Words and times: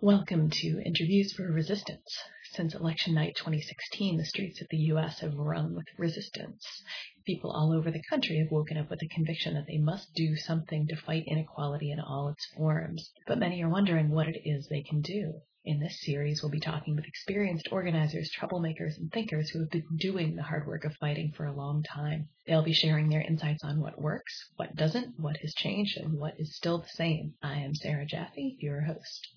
Welcome 0.00 0.50
to 0.50 0.82
Interviews 0.84 1.32
for 1.32 1.50
Resistance. 1.50 2.18
Since 2.50 2.74
election 2.74 3.14
night 3.14 3.36
2016, 3.36 4.16
the 4.16 4.24
streets 4.24 4.60
of 4.60 4.66
the 4.68 4.76
U.S. 4.88 5.20
have 5.20 5.36
rung 5.36 5.72
with 5.72 5.86
resistance. 5.96 6.82
People 7.24 7.52
all 7.52 7.72
over 7.72 7.92
the 7.92 8.02
country 8.10 8.38
have 8.38 8.50
woken 8.50 8.76
up 8.76 8.90
with 8.90 8.98
the 8.98 9.08
conviction 9.08 9.54
that 9.54 9.66
they 9.68 9.78
must 9.78 10.12
do 10.12 10.34
something 10.34 10.88
to 10.88 10.96
fight 10.96 11.24
inequality 11.28 11.92
in 11.92 12.00
all 12.00 12.28
its 12.28 12.44
forms. 12.56 13.12
But 13.28 13.38
many 13.38 13.62
are 13.62 13.68
wondering 13.68 14.10
what 14.10 14.26
it 14.26 14.42
is 14.44 14.66
they 14.66 14.82
can 14.82 15.00
do. 15.00 15.40
In 15.64 15.78
this 15.78 16.02
series, 16.02 16.42
we'll 16.42 16.50
be 16.50 16.60
talking 16.60 16.96
with 16.96 17.06
experienced 17.06 17.68
organizers, 17.70 18.32
troublemakers, 18.32 18.98
and 18.98 19.12
thinkers 19.12 19.50
who 19.50 19.60
have 19.60 19.70
been 19.70 19.86
doing 19.96 20.34
the 20.34 20.42
hard 20.42 20.66
work 20.66 20.84
of 20.84 20.96
fighting 20.96 21.30
for 21.30 21.46
a 21.46 21.56
long 21.56 21.84
time. 21.84 22.28
They'll 22.48 22.64
be 22.64 22.74
sharing 22.74 23.08
their 23.08 23.22
insights 23.22 23.62
on 23.62 23.80
what 23.80 23.98
works, 23.98 24.50
what 24.56 24.74
doesn't, 24.74 25.20
what 25.20 25.36
has 25.38 25.54
changed, 25.54 25.96
and 25.98 26.18
what 26.18 26.34
is 26.38 26.56
still 26.56 26.78
the 26.78 26.88
same. 26.88 27.34
I 27.40 27.60
am 27.60 27.76
Sarah 27.76 28.04
Jaffe, 28.04 28.56
your 28.58 28.82
host. 28.82 29.28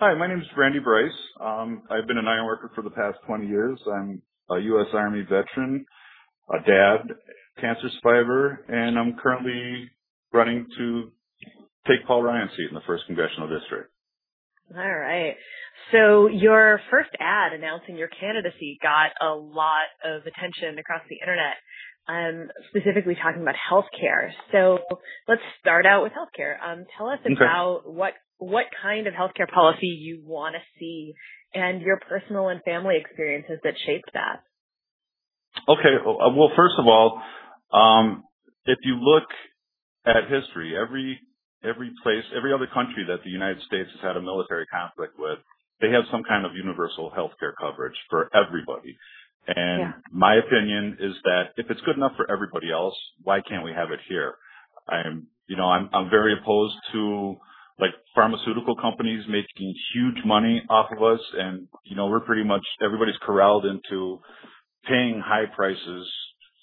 Hi, 0.00 0.14
my 0.14 0.26
name 0.26 0.38
is 0.40 0.46
Randy 0.56 0.78
Bryce. 0.78 1.12
Um, 1.38 1.82
I've 1.90 2.06
been 2.06 2.16
an 2.16 2.26
iron 2.26 2.46
worker 2.46 2.70
for 2.74 2.80
the 2.80 2.88
past 2.88 3.18
20 3.26 3.46
years. 3.46 3.78
I'm 3.86 4.22
a 4.48 4.58
U.S. 4.58 4.86
Army 4.94 5.20
veteran, 5.28 5.84
a 6.48 6.58
dad, 6.66 7.14
cancer 7.60 7.90
survivor, 8.00 8.64
and 8.66 8.98
I'm 8.98 9.14
currently 9.22 9.90
running 10.32 10.66
to 10.78 11.12
take 11.86 12.06
Paul 12.06 12.22
Ryan's 12.22 12.50
seat 12.56 12.68
in 12.70 12.74
the 12.74 12.80
1st 12.80 13.08
Congressional 13.08 13.50
District. 13.60 13.92
All 14.74 14.96
right. 14.98 15.36
So 15.92 16.28
your 16.28 16.80
first 16.90 17.10
ad 17.20 17.52
announcing 17.52 17.98
your 17.98 18.08
candidacy 18.08 18.78
got 18.82 19.10
a 19.20 19.34
lot 19.34 19.90
of 20.02 20.22
attention 20.22 20.78
across 20.78 21.02
the 21.10 21.16
internet. 21.20 21.56
Um, 22.10 22.48
specifically 22.70 23.14
talking 23.14 23.42
about 23.42 23.54
healthcare. 23.54 24.30
So 24.50 24.80
let's 25.28 25.42
start 25.60 25.86
out 25.86 26.02
with 26.02 26.10
healthcare. 26.12 26.56
Um, 26.60 26.84
tell 26.98 27.08
us 27.08 27.20
Okay. 27.24 27.34
about 27.36 27.82
what 27.86 28.14
what 28.38 28.66
kind 28.82 29.06
of 29.06 29.14
healthcare 29.14 29.48
policy 29.48 29.86
you 29.86 30.22
want 30.24 30.56
to 30.56 30.60
see 30.78 31.14
and 31.54 31.80
your 31.82 32.00
personal 32.08 32.48
and 32.48 32.60
family 32.64 32.96
experiences 32.96 33.60
that 33.62 33.74
shaped 33.86 34.10
that. 34.14 34.42
Okay. 35.68 35.94
uh, 36.04 36.30
Well, 36.34 36.50
first 36.56 36.74
of 36.78 36.86
all, 36.88 37.22
um, 37.72 38.24
if 38.64 38.78
you 38.82 38.96
look 38.96 39.28
at 40.04 40.28
history, 40.28 40.74
every 40.76 41.20
every 41.62 41.90
place, 42.02 42.24
every 42.36 42.52
other 42.52 42.66
country 42.66 43.04
that 43.06 43.22
the 43.22 43.30
United 43.30 43.62
States 43.62 43.90
has 43.92 44.00
had 44.00 44.16
a 44.16 44.22
military 44.22 44.66
conflict 44.66 45.14
with, 45.18 45.38
they 45.80 45.90
have 45.90 46.04
some 46.10 46.24
kind 46.24 46.46
of 46.46 46.52
universal 46.56 47.10
health 47.10 47.32
care 47.38 47.54
coverage 47.60 47.96
for 48.08 48.30
everybody. 48.34 48.96
And 49.46 49.80
Yeah. 49.80 49.92
my 50.10 50.34
opinion 50.36 50.98
is 51.00 51.14
that 51.24 51.52
if 51.56 51.70
it's 51.70 51.80
good 51.82 51.96
enough 51.96 52.16
for 52.16 52.30
everybody 52.30 52.70
else, 52.70 52.96
why 53.22 53.40
can't 53.40 53.64
we 53.64 53.72
have 53.72 53.90
it 53.90 54.00
here? 54.08 54.36
I'm, 54.88 55.28
you 55.46 55.56
know, 55.56 55.68
I'm 55.70 55.88
I'm 55.92 56.10
very 56.10 56.34
opposed 56.38 56.76
to 56.92 57.36
like 57.78 57.94
pharmaceutical 58.14 58.76
companies 58.76 59.24
making 59.28 59.74
huge 59.94 60.24
money 60.24 60.62
off 60.68 60.90
of 60.92 61.02
us, 61.02 61.20
and 61.34 61.68
you 61.84 61.96
know, 61.96 62.08
we're 62.08 62.20
pretty 62.20 62.44
much 62.44 62.64
everybody's 62.82 63.16
corralled 63.22 63.64
into 63.64 64.20
paying 64.84 65.20
high 65.24 65.46
prices 65.54 66.10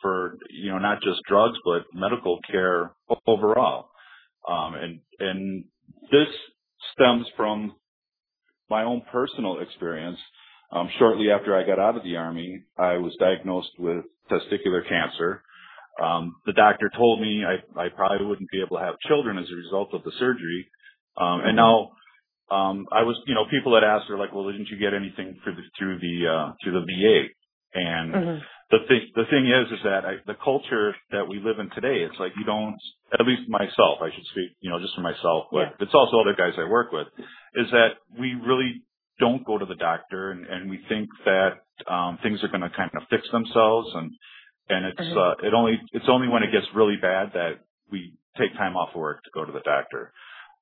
for 0.02 0.38
you 0.50 0.72
know 0.72 0.78
not 0.78 1.02
just 1.02 1.22
drugs 1.28 1.58
but 1.66 1.84
medical 1.94 2.40
care 2.50 2.94
overall. 3.26 3.90
Um, 4.48 4.76
and 4.76 5.00
and 5.20 5.66
this 6.12 6.28
stems 6.94 7.26
from 7.36 7.76
my 8.70 8.84
own 8.84 9.02
personal 9.12 9.60
experience. 9.60 10.20
Um, 10.72 10.90
shortly 11.00 11.32
after 11.32 11.56
I 11.56 11.66
got 11.66 11.80
out 11.80 11.98
of 11.98 12.04
the 12.04 12.18
army, 12.18 12.64
I 12.78 12.98
was 12.98 13.16
diagnosed 13.20 13.72
with 13.80 14.06
testicular 14.30 14.88
cancer. 14.88 15.44
Um, 16.02 16.36
the 16.46 16.54
doctor 16.54 16.92
told 16.96 17.22
me 17.22 17.44
I, 17.46 17.82
I 17.82 17.90
probably 17.90 18.26
wouldn't 18.28 18.52
be 18.52 18.62
able 18.62 18.78
to 18.78 18.84
have 18.84 19.00
children 19.08 19.38
as 19.38 19.48
a 19.52 19.56
result 19.56 19.94
of 19.94 20.04
the 20.04 20.12
surgery. 20.20 20.68
Um, 21.18 21.42
and 21.46 21.56
now, 21.56 21.92
um, 22.52 22.88
I 22.92 23.04
was, 23.04 23.20
you 23.28 23.36
know, 23.36 23.46
people 23.52 23.74
that 23.74 23.84
asked 23.84 24.10
are 24.10 24.18
like, 24.18 24.34
well, 24.34 24.52
didn't 24.52 24.70
you 24.70 24.78
get 24.78 24.94
anything 24.94 25.38
through 25.44 25.56
the, 25.56 25.64
through 25.78 26.00
the, 26.00 26.28
uh, 26.28 26.54
through 26.64 26.74
the 26.74 26.86
VA? 26.86 27.30
And 27.74 28.14
Mm-hmm. 28.14 28.40
the 28.72 28.80
thing, 28.88 29.02
the 29.16 29.26
thing 29.30 29.48
is, 29.48 29.80
is 29.80 29.84
that 29.84 30.06
I, 30.06 30.14
the 30.28 30.36
culture 30.44 30.96
that 31.12 31.28
we 31.28 31.40
live 31.40 31.60
in 31.60 31.70
today, 31.72 32.04
it's 32.04 32.20
like 32.20 32.34
you 32.38 32.46
don't, 32.46 32.78
at 33.14 33.26
least 33.26 33.50
myself, 33.50 34.00
I 34.02 34.10
should 34.14 34.26
speak, 34.32 34.52
you 34.62 34.70
know, 34.70 34.80
just 34.80 34.96
for 34.96 35.02
myself, 35.02 35.48
but 35.52 35.60
Yeah. 35.60 35.70
it's 35.82 35.94
also 35.96 36.20
other 36.22 36.36
guys 36.36 36.54
I 36.58 36.70
work 36.70 36.92
with, 36.92 37.08
is 37.56 37.72
that 37.72 38.00
we 38.20 38.36
really 38.36 38.82
don't 39.20 39.46
go 39.46 39.58
to 39.58 39.66
the 39.66 39.76
doctor 39.76 40.32
and, 40.32 40.46
and 40.46 40.70
we 40.70 40.80
think 40.90 41.10
that, 41.26 41.60
um, 41.92 42.20
things 42.24 42.44
are 42.44 42.50
going 42.50 42.62
to 42.62 42.70
kind 42.72 42.92
of 42.96 43.04
fix 43.10 43.28
themselves 43.32 43.90
and, 43.96 44.12
and 44.70 44.86
it's, 44.88 45.02
Mhm. 45.02 45.18
uh, 45.18 45.48
it 45.48 45.54
only, 45.54 45.82
it's 45.94 46.10
only 46.10 46.28
when 46.28 46.44
it 46.44 46.52
gets 46.52 46.68
really 46.76 46.98
bad 46.98 47.34
that 47.34 47.60
we 47.92 48.14
take 48.38 48.54
time 48.58 48.76
off 48.78 48.90
of 48.90 48.96
work 49.02 49.24
to 49.24 49.32
go 49.34 49.46
to 49.46 49.52
the 49.52 49.62
doctor. 49.62 50.14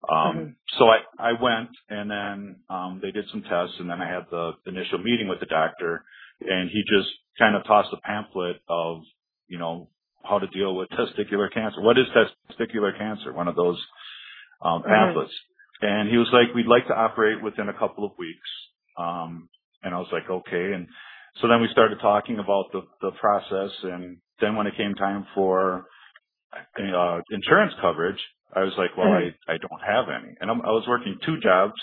Um, 0.10 0.38
Mhm. 0.38 0.56
so 0.78 0.90
I, 0.90 1.00
I 1.20 1.34
went 1.34 1.70
and 1.90 2.12
then, 2.12 2.58
um, 2.70 3.00
they 3.02 3.12
did 3.12 3.28
some 3.30 3.44
tests 3.44 3.80
and 3.80 3.90
then 3.90 4.02
I 4.02 4.08
had 4.08 4.30
the 4.32 4.54
initial 4.68 5.00
meeting 5.00 5.28
with 5.28 5.40
the 5.40 5.48
doctor 5.48 6.06
and 6.42 6.70
he 6.70 6.84
just 6.88 7.10
kind 7.40 7.56
of 7.56 7.66
tossed 7.66 7.94
a 7.94 7.98
pamphlet 7.98 8.62
of, 8.70 9.04
you 9.48 9.58
know, 9.60 9.90
how 10.24 10.40
to 10.40 10.48
deal 10.48 10.76
with 10.76 10.90
testicular 10.90 11.52
cancer. 11.52 11.82
What 11.82 11.98
is 11.98 12.08
testicular 12.10 12.98
cancer? 12.98 13.34
One 13.34 13.48
of 13.48 13.56
those, 13.56 13.84
um, 14.62 14.84
Mhm. 14.84 14.88
pamphlets. 14.90 15.34
And 15.82 16.10
he 16.10 16.18
was 16.18 16.30
like, 16.34 16.54
we'd 16.56 16.68
like 16.68 16.88
to 16.88 16.96
operate 16.96 17.44
within 17.44 17.70
a 17.70 17.74
couple 17.74 18.06
of 18.06 18.12
weeks. 18.18 18.50
Um, 18.98 19.50
and 19.84 19.94
I 19.94 20.00
was 20.00 20.08
like, 20.12 20.30
okay. 20.30 20.74
And 20.74 20.88
so 21.42 21.48
then 21.48 21.62
we 21.62 21.68
started 21.72 22.00
talking 22.02 22.40
about 22.40 22.66
the, 22.72 22.82
the 23.02 23.12
process. 23.20 23.72
And 23.84 24.18
then 24.42 24.56
when 24.56 24.68
it 24.68 24.78
came 24.78 24.96
time 24.96 25.28
for, 25.36 25.86
uh, 26.54 27.20
insurance 27.32 27.74
coverage, 27.82 28.20
I 28.56 28.62
was 28.62 28.74
like, 28.78 28.96
well, 28.98 29.08
I, 29.10 29.54
I 29.54 29.58
don't 29.58 29.82
have 29.86 30.06
any. 30.10 30.34
And 30.40 30.50
I'm, 30.50 30.62
I 30.62 30.72
was 30.72 30.86
working 30.88 31.18
two 31.26 31.40
jobs, 31.42 31.74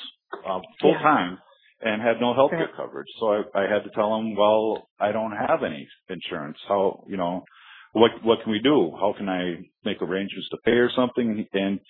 uh, 0.46 0.60
full 0.80 0.94
time 0.94 1.38
and 1.82 2.00
had 2.00 2.20
no 2.20 2.34
health 2.34 2.50
care 2.50 2.70
coverage. 2.76 3.08
So 3.20 3.26
I, 3.26 3.42
I 3.54 3.62
had 3.62 3.84
to 3.84 3.90
tell 3.94 4.16
him, 4.16 4.36
well, 4.36 4.88
I 5.00 5.12
don't 5.12 5.32
have 5.32 5.62
any 5.64 5.86
insurance. 6.08 6.58
How, 6.68 7.04
you 7.08 7.16
know, 7.16 7.44
what, 7.92 8.12
what 8.22 8.42
can 8.42 8.52
we 8.52 8.60
do? 8.60 8.92
How 8.98 9.14
can 9.16 9.28
I 9.28 9.56
make 9.84 10.00
arrangements 10.00 10.48
to 10.50 10.58
pay 10.64 10.72
or 10.72 10.90
something? 10.94 11.46
And 11.52 11.80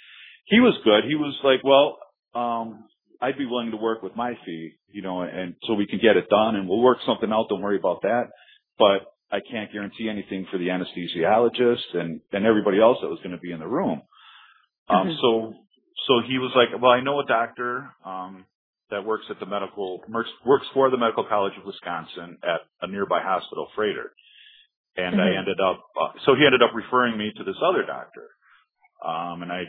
he 0.44 0.60
was 0.60 0.74
good. 0.84 1.04
He 1.04 1.14
was 1.14 1.38
like, 1.44 1.62
well, 1.64 1.98
um, 2.34 2.84
I'd 3.20 3.38
be 3.38 3.46
willing 3.46 3.70
to 3.70 3.76
work 3.76 4.02
with 4.02 4.16
my 4.16 4.34
fee, 4.44 4.72
you 4.90 5.02
know, 5.02 5.22
and 5.22 5.54
so 5.66 5.74
we 5.74 5.86
can 5.86 5.98
get 6.00 6.16
it 6.16 6.28
done 6.28 6.56
and 6.56 6.68
we'll 6.68 6.80
work 6.80 6.98
something 7.06 7.30
out. 7.32 7.48
Don't 7.48 7.62
worry 7.62 7.78
about 7.78 8.02
that. 8.02 8.30
But 8.78 9.06
I 9.30 9.40
can't 9.40 9.72
guarantee 9.72 10.08
anything 10.08 10.46
for 10.50 10.58
the 10.58 10.68
anesthesiologist 10.68 11.94
and, 11.94 12.20
and 12.32 12.44
everybody 12.44 12.80
else 12.80 12.98
that 13.00 13.08
was 13.08 13.18
going 13.20 13.30
to 13.30 13.38
be 13.40 13.52
in 13.52 13.60
the 13.60 13.66
room. 13.68 14.02
Um, 14.88 15.08
Mhm. 15.08 15.20
so, 15.20 15.54
so 16.06 16.20
he 16.26 16.38
was 16.38 16.52
like, 16.56 16.80
well, 16.80 16.90
I 16.90 17.00
know 17.00 17.20
a 17.20 17.26
doctor, 17.26 17.94
um, 18.04 18.44
that 18.90 19.04
works 19.06 19.24
at 19.30 19.40
the 19.40 19.46
medical, 19.46 20.04
works, 20.44 20.66
for 20.74 20.90
the 20.90 20.98
Medical 20.98 21.24
College 21.24 21.56
of 21.56 21.64
Wisconsin 21.64 22.36
at 22.42 22.60
a 22.82 22.86
nearby 22.86 23.22
hospital, 23.22 23.68
Froedtert. 23.74 24.10
And 24.96 25.18
I 25.18 25.28
Mhm. 25.28 25.38
ended 25.38 25.60
up, 25.60 25.82
uh, 25.98 26.12
so 26.26 26.34
he 26.34 26.44
ended 26.44 26.62
up 26.62 26.74
referring 26.74 27.16
me 27.16 27.32
to 27.32 27.44
this 27.44 27.56
other 27.62 27.84
doctor. 27.84 28.28
Um, 29.02 29.42
and 29.42 29.50
I, 29.52 29.64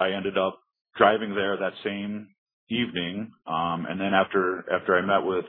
I 0.00 0.12
ended 0.12 0.38
up 0.38 0.58
driving 0.96 1.34
there 1.34 1.56
that 1.56 1.74
same 1.84 2.28
evening. 2.70 3.32
Um, 3.46 3.86
and 3.88 4.00
then 4.00 4.14
after, 4.14 4.64
after 4.72 4.96
I 4.96 5.02
met 5.02 5.26
with, 5.26 5.44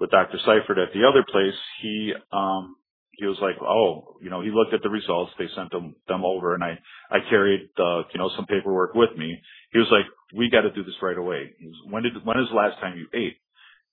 with 0.00 0.10
Dr. 0.10 0.38
Seifert 0.38 0.78
at 0.78 0.92
the 0.94 1.06
other 1.06 1.24
place, 1.30 1.58
he, 1.82 2.12
um, 2.32 2.76
he 3.12 3.26
was 3.26 3.38
like, 3.42 3.56
oh, 3.60 4.16
you 4.22 4.30
know, 4.30 4.40
he 4.40 4.50
looked 4.50 4.72
at 4.72 4.82
the 4.82 4.88
results. 4.88 5.32
They 5.38 5.48
sent 5.54 5.70
them, 5.70 5.96
them 6.08 6.24
over 6.24 6.54
and 6.54 6.64
I, 6.64 6.78
I 7.10 7.18
carried, 7.28 7.68
uh, 7.78 8.02
you 8.14 8.18
know, 8.18 8.30
some 8.36 8.46
paperwork 8.46 8.94
with 8.94 9.10
me. 9.16 9.36
He 9.72 9.78
was 9.78 9.88
like, 9.90 10.06
we 10.34 10.48
got 10.48 10.62
to 10.62 10.70
do 10.70 10.84
this 10.84 10.94
right 11.02 11.18
away. 11.18 11.50
He 11.58 11.66
was, 11.66 11.76
when 11.90 12.02
did, 12.02 12.24
when 12.24 12.38
is 12.38 12.48
the 12.48 12.56
last 12.56 12.78
time 12.80 12.96
you 12.96 13.06
ate? 13.12 13.36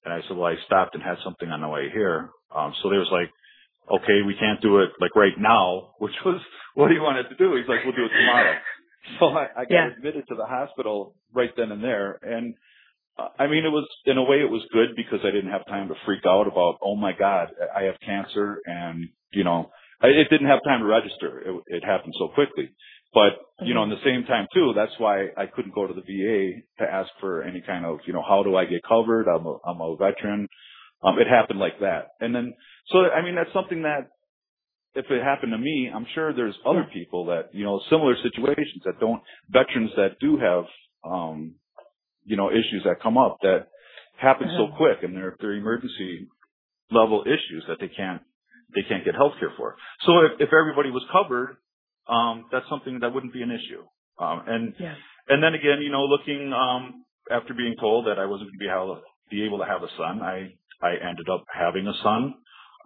And 0.06 0.13
I 0.13 0.22
said, 0.28 0.38
well, 0.38 0.47
I 0.52 0.56
stopped 0.66 0.96
and 0.96 1.03
had 1.03 1.18
something 1.24 1.50
on 1.50 1.62
the 1.62 1.68
way 1.68 1.90
here. 1.91 2.30
Um, 2.56 2.74
so 2.81 2.90
they 2.90 2.97
was 2.97 3.09
like, 3.12 3.30
okay, 3.91 4.22
we 4.25 4.36
can't 4.40 4.62
do 4.62 4.80
it 4.80 4.91
like 5.02 5.16
right 5.16 5.38
now, 5.38 5.96
which 6.00 6.16
was 6.25 6.41
what 6.75 6.91
he 6.91 7.00
wanted 7.00 7.30
to 7.30 7.36
do. 7.36 7.56
He's 7.56 7.68
like, 7.68 7.84
we'll 7.84 7.96
do 7.96 8.06
it 8.06 8.16
tomorrow. 8.18 8.56
So 9.19 9.28
I, 9.28 9.47
I 9.58 9.66
got 9.66 9.72
Yeah. 9.72 9.88
admitted 9.97 10.28
to 10.30 10.35
the 10.35 10.46
hospital 10.46 11.16
right 11.34 11.52
then 11.56 11.72
and 11.72 11.84
there. 11.84 12.19
And 12.22 12.56
uh, 13.18 13.30
I 13.39 13.48
mean, 13.48 13.66
it 13.66 13.69
was, 13.69 13.88
in 14.06 14.18
a 14.18 14.24
way 14.24 14.38
it 14.42 14.50
was 14.50 14.63
good 14.74 14.89
because 14.95 15.19
I 15.24 15.31
didn't 15.31 15.51
have 15.51 15.66
time 15.68 15.88
to 15.89 15.95
freak 16.06 16.25
out 16.25 16.48
about, 16.48 16.77
oh 16.83 16.95
my 16.95 17.13
God, 17.13 17.50
I 17.75 17.83
have 17.83 17.95
cancer. 18.06 18.62
And, 18.66 19.10
you 19.33 19.44
know, 19.44 19.71
I, 20.01 20.07
it 20.07 20.30
didn't 20.30 20.48
have 20.48 20.63
time 20.63 20.81
to 20.81 20.86
register. 20.86 21.39
It, 21.39 21.63
it 21.68 21.86
happened 21.86 22.13
so 22.19 22.30
quickly. 22.30 22.69
But, 23.13 23.33
you 23.66 23.74
know, 23.74 23.83
in 23.83 23.89
the 23.89 24.01
same 24.04 24.25
time 24.25 24.48
too, 24.54 24.74
that's 24.75 24.94
why 25.00 25.27
I 25.38 25.48
couldn't 25.48 25.74
go 25.74 25.88
to 25.88 25.94
the 25.94 26.01
VA 26.01 26.62
to 26.83 26.92
ask 26.92 27.10
for 27.19 27.44
any 27.44 27.62
kind 27.62 27.86
of, 27.86 28.00
you 28.06 28.13
know, 28.13 28.24
how 28.27 28.44
do 28.44 28.56
I 28.56 28.66
get 28.66 28.83
covered? 28.88 29.27
I'm 29.27 29.45
a, 29.45 29.57
I'm 29.66 29.81
a 29.81 29.95
veteran. 29.95 30.48
Um, 31.04 31.18
it 31.19 31.27
happened 31.27 31.60
like 31.60 31.80
that. 31.80 32.10
And 32.19 32.36
then, 32.36 32.54
so, 32.88 33.00
I 33.10 33.24
mean, 33.24 33.36
that's 33.36 33.54
something 33.54 33.83
that 33.83 34.10
if 34.97 35.05
it 35.11 35.23
happened 35.23 35.51
to 35.53 35.57
me, 35.57 35.89
I'm 35.94 36.07
sure 36.15 36.33
there's 36.33 36.55
other 36.65 36.85
people 36.94 37.25
that, 37.27 37.53
you 37.53 37.63
know, 37.63 37.79
similar 37.89 38.15
situations 38.23 38.81
that 38.85 38.99
don't, 38.99 39.21
veterans 39.49 39.91
that 39.95 40.19
do 40.19 40.38
have, 40.38 40.65
um, 41.09 41.55
you 42.25 42.35
know, 42.38 42.49
issues 42.51 42.83
that 42.85 43.01
come 43.01 43.17
up 43.17 43.38
that 43.44 43.67
happen 44.17 44.49
so 44.57 44.65
Uh-huh. 44.65 44.77
quick 44.77 45.03
and 45.03 45.15
they're, 45.15 45.35
they're 45.39 45.53
emergency 45.53 46.27
level 46.91 47.23
issues 47.25 47.63
that 47.67 47.79
they 47.79 47.89
can't, 47.89 48.21
they 48.75 48.83
can't 48.83 49.05
get 49.05 49.15
health 49.15 49.33
care 49.39 49.53
for. 49.57 49.75
So 50.05 50.11
if, 50.25 50.31
if 50.41 50.49
everybody 50.53 50.91
was 50.91 51.03
covered, 51.11 51.57
um, 52.07 52.45
that's 52.51 52.67
something 52.69 52.99
that 53.01 53.13
wouldn't 53.13 53.33
be 53.33 53.44
an 53.44 53.51
issue. 53.51 53.83
Um, 54.19 54.44
and, 54.47 54.73
Yeah. 54.79 54.95
and 55.29 55.44
then 55.44 55.53
again, 55.53 55.81
you 55.81 55.91
know, 55.91 56.05
looking, 56.05 56.53
um, 56.53 57.05
after 57.29 57.53
being 57.53 57.75
told 57.79 58.07
that 58.07 58.17
I 58.19 58.25
wasn't 58.25 58.49
going 58.51 58.59
to 58.59 58.65
be 58.65 58.69
able 58.69 58.95
to 58.95 59.01
be 59.29 59.44
able 59.45 59.59
to 59.59 59.65
have 59.65 59.83
a 59.83 59.89
son, 59.97 60.21
I 60.21 60.53
I 60.81 60.91
ended 61.09 61.27
up 61.29 61.44
having 61.53 61.85
a 61.88 61.94
son, 62.03 62.35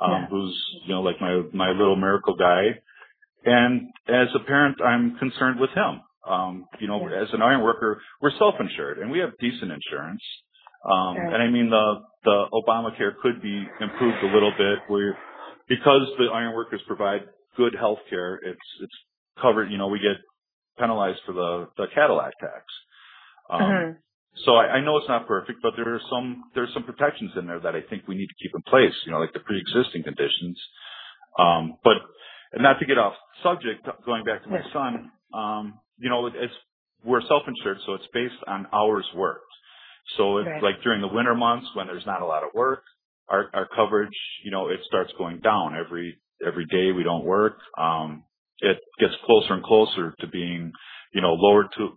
um, 0.01 0.11
yeah. 0.11 0.27
who's 0.29 0.61
you 0.85 0.93
know 0.93 1.01
like 1.01 1.21
my 1.21 1.41
my 1.53 1.69
little 1.71 1.95
miracle 1.95 2.35
guy. 2.35 2.79
And 3.43 3.89
as 4.07 4.27
a 4.35 4.39
parent, 4.39 4.81
I'm 4.81 5.17
concerned 5.17 5.59
with 5.59 5.71
him. 5.71 6.01
Um, 6.27 6.65
you 6.79 6.87
know, 6.87 7.07
yeah. 7.09 7.23
as 7.23 7.29
an 7.33 7.41
iron 7.41 7.63
worker, 7.63 7.99
we're 8.21 8.37
self-insured 8.37 8.99
and 8.99 9.09
we 9.09 9.19
have 9.19 9.31
decent 9.39 9.71
insurance. 9.71 10.21
Um, 10.85 11.17
right. 11.17 11.33
and 11.33 11.43
I 11.43 11.49
mean 11.49 11.69
the 11.69 12.01
the 12.23 12.45
Obamacare 12.53 13.17
could 13.21 13.41
be 13.41 13.65
improved 13.79 14.23
a 14.23 14.33
little 14.33 14.53
bit 14.57 14.79
where 14.87 15.17
because 15.67 16.07
the 16.17 16.25
iron 16.25 16.53
workers 16.55 16.81
provide 16.87 17.21
good 17.55 17.75
health 17.77 17.99
care, 18.09 18.35
it's 18.35 18.59
it's 18.81 18.93
covered. 19.41 19.71
You 19.71 19.77
know, 19.77 19.87
we 19.87 19.99
get 19.99 20.17
penalized 20.79 21.19
for 21.25 21.33
the 21.33 21.69
the 21.77 21.85
Cadillac 21.93 22.33
tax. 22.39 22.65
Um, 23.49 23.61
uh-huh. 23.61 23.91
So 24.45 24.55
I, 24.55 24.79
I 24.79 24.81
know 24.81 24.97
it's 24.97 25.09
not 25.09 25.27
perfect, 25.27 25.59
but 25.61 25.73
there 25.75 25.93
are 25.93 26.01
some 26.09 26.43
there's 26.55 26.73
some 26.73 26.83
protections 26.83 27.31
in 27.35 27.47
there 27.47 27.59
that 27.59 27.75
I 27.75 27.81
think 27.89 28.07
we 28.07 28.15
need 28.15 28.27
to 28.27 28.35
keep 28.41 28.51
in 28.55 28.61
place. 28.63 28.93
You 29.05 29.11
know, 29.11 29.19
like 29.19 29.33
the 29.33 29.39
pre-existing 29.39 30.03
conditions. 30.03 30.59
Um, 31.37 31.77
but 31.83 31.97
not 32.55 32.79
to 32.79 32.85
get 32.85 32.97
off 32.97 33.13
subject, 33.43 33.87
going 34.05 34.25
back 34.25 34.43
to 34.43 34.49
my 34.49 34.61
son, 34.73 35.11
um, 35.33 35.79
you 35.97 36.09
know, 36.09 36.27
it's 36.27 36.53
we're 37.03 37.21
self-insured, 37.27 37.77
so 37.85 37.93
it's 37.93 38.07
based 38.13 38.35
on 38.47 38.67
hours 38.73 39.05
worked. 39.15 39.45
So 40.17 40.37
if, 40.37 40.47
right. 40.47 40.63
like 40.63 40.83
during 40.83 41.01
the 41.01 41.07
winter 41.07 41.35
months 41.35 41.67
when 41.73 41.87
there's 41.87 42.05
not 42.05 42.21
a 42.21 42.25
lot 42.25 42.43
of 42.43 42.49
work, 42.53 42.83
our, 43.29 43.49
our 43.53 43.67
coverage, 43.75 44.13
you 44.43 44.51
know, 44.51 44.67
it 44.69 44.79
starts 44.85 45.11
going 45.17 45.39
down 45.39 45.75
every 45.75 46.17
every 46.45 46.65
day 46.65 46.91
we 46.91 47.03
don't 47.03 47.23
work. 47.23 47.57
Um, 47.77 48.23
it 48.59 48.77
gets 48.99 49.13
closer 49.25 49.53
and 49.53 49.63
closer 49.63 50.13
to 50.19 50.27
being, 50.27 50.71
you 51.13 51.21
know, 51.21 51.33
lowered 51.33 51.67
to 51.77 51.89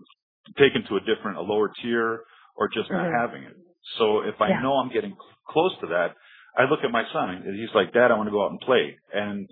taken 0.59 0.85
to 0.89 0.97
a 0.97 1.01
different, 1.01 1.39
a 1.39 1.43
lower 1.43 1.71
tier, 1.83 2.21
or 2.57 2.69
just 2.69 2.91
not 2.91 3.07
mm-hmm. 3.07 3.17
having 3.17 3.43
it. 3.45 3.57
So 3.99 4.21
if 4.21 4.41
I 4.41 4.49
yeah. 4.49 4.63
know 4.63 4.75
I'm 4.75 4.93
getting 4.93 5.17
close 5.49 5.73
to 5.81 5.89
that, 5.89 6.15
I 6.57 6.65
look 6.71 6.81
at 6.85 6.91
my 6.91 7.03
son 7.13 7.31
and 7.31 7.59
he's 7.59 7.75
like, 7.75 7.93
Dad, 7.93 8.11
I 8.11 8.17
want 8.17 8.29
to 8.29 8.31
go 8.31 8.45
out 8.45 8.51
and 8.51 8.61
play. 8.61 8.97
And 9.13 9.49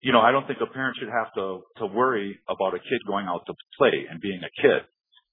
you 0.00 0.12
know, 0.12 0.20
I 0.20 0.32
don't 0.32 0.46
think 0.46 0.58
a 0.60 0.66
parent 0.66 0.96
should 1.00 1.08
have 1.08 1.32
to 1.34 1.62
to 1.78 1.86
worry 1.86 2.38
about 2.48 2.74
a 2.74 2.78
kid 2.78 3.00
going 3.06 3.26
out 3.26 3.46
to 3.46 3.54
play 3.78 4.04
and 4.08 4.20
being 4.20 4.40
a 4.44 4.62
kid 4.62 4.82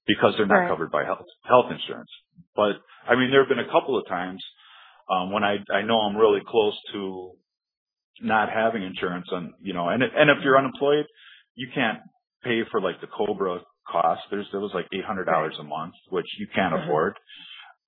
because 0.07 0.33
they're 0.37 0.47
not 0.47 0.63
right. 0.63 0.69
covered 0.69 0.91
by 0.91 1.03
health 1.03 1.25
health 1.43 1.71
insurance. 1.71 2.09
But 2.55 2.79
I 3.07 3.15
mean, 3.15 3.31
there 3.31 3.41
have 3.41 3.49
been 3.49 3.59
a 3.59 3.71
couple 3.71 3.97
of 3.99 4.07
times 4.07 4.41
um, 5.11 5.31
when 5.31 5.43
I 5.43 5.57
I 5.71 5.81
know 5.81 5.99
I'm 5.99 6.15
really 6.15 6.41
close 6.47 6.77
to 6.93 7.31
not 8.21 8.49
having 8.49 8.83
insurance, 8.83 9.27
and 9.31 9.51
you 9.61 9.73
know, 9.73 9.89
and 9.89 10.01
and 10.01 10.29
if 10.29 10.37
you're 10.43 10.57
unemployed, 10.57 11.05
you 11.55 11.67
can't 11.75 11.99
pay 12.43 12.61
for 12.71 12.79
like 12.79 13.01
the 13.01 13.07
Cobra 13.07 13.59
cost. 13.89 14.21
There's 14.29 14.47
there 14.51 14.61
was 14.61 14.71
like 14.73 14.87
eight 14.93 15.05
hundred 15.05 15.25
dollars 15.25 15.55
a 15.59 15.63
month, 15.63 15.93
which 16.09 16.27
you 16.39 16.47
can't 16.53 16.73
mm-hmm. 16.73 16.83
afford. 16.83 17.15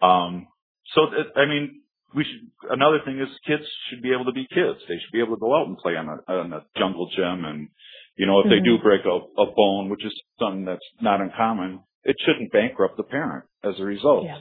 Um, 0.01 0.48
so 0.95 1.04
it, 1.04 1.28
I 1.36 1.45
mean, 1.45 1.81
we 2.16 2.24
should. 2.24 2.72
Another 2.72 3.00
thing 3.06 3.19
is 3.19 3.30
kids 3.45 3.63
should 3.90 4.01
be 4.01 4.13
able 4.13 4.25
to 4.25 4.34
be 4.34 4.48
kids. 4.50 4.80
They 4.88 4.95
should 4.95 5.12
be 5.12 5.19
able 5.19 5.36
to 5.36 5.40
go 5.40 5.56
out 5.56 5.68
and 5.68 5.78
play 5.78 5.95
on 5.95 6.07
a 6.07 6.31
on 6.31 6.54
a 6.54 6.66
jungle 6.78 7.10
gym, 7.16 7.45
and 7.45 7.69
you 8.16 8.25
know, 8.25 8.40
if 8.40 8.45
mm-hmm. 8.45 8.56
they 8.56 8.60
do 8.60 8.75
mm-hmm. 8.75 8.84
break 8.84 9.01
a, 9.06 9.42
a 9.42 9.54
bone, 9.56 9.90
which 9.90 10.06
is 10.06 10.13
something 10.40 10.66
that's 10.66 10.86
not 11.01 11.22
uncommon, 11.22 11.81
it 12.04 12.16
shouldn't 12.25 12.51
bankrupt 12.51 12.98
the 12.98 13.04
parent 13.04 13.45
as 13.63 13.75
a 13.80 13.84
result. 13.84 14.25
Yeah. 14.25 14.38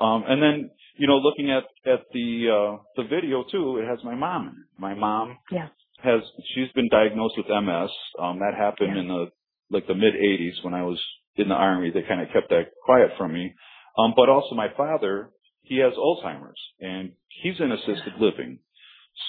Um, 0.00 0.24
and 0.26 0.42
then, 0.42 0.70
you 0.96 1.06
know, 1.06 1.16
looking 1.16 1.50
at, 1.50 1.64
at 1.90 2.06
the, 2.12 2.48
uh, 2.48 2.82
the 2.96 3.08
video 3.08 3.44
too, 3.50 3.78
it 3.78 3.88
has 3.88 3.98
my 4.04 4.14
mom 4.14 4.48
in 4.48 4.54
it. 4.54 4.80
My 4.80 4.94
mom 4.94 5.38
yeah. 5.50 5.68
has, 6.02 6.20
she's 6.54 6.70
been 6.74 6.88
diagnosed 6.90 7.34
with 7.36 7.46
MS. 7.46 7.90
Um, 8.18 8.38
that 8.40 8.54
happened 8.56 8.94
yeah. 8.94 9.02
in 9.02 9.08
the, 9.08 9.26
like 9.70 9.86
the 9.86 9.94
mid 9.94 10.14
80s 10.14 10.62
when 10.62 10.74
I 10.74 10.82
was 10.84 11.02
in 11.36 11.48
the 11.48 11.54
army. 11.54 11.90
They 11.90 12.02
kind 12.02 12.20
of 12.20 12.28
kept 12.32 12.50
that 12.50 12.70
quiet 12.84 13.10
from 13.16 13.32
me. 13.32 13.54
Um, 13.98 14.14
but 14.16 14.28
also 14.28 14.54
my 14.54 14.68
father, 14.76 15.30
he 15.62 15.78
has 15.78 15.92
Alzheimer's 15.94 16.60
and 16.80 17.12
he's 17.42 17.60
in 17.60 17.72
assisted 17.72 18.14
living. 18.18 18.60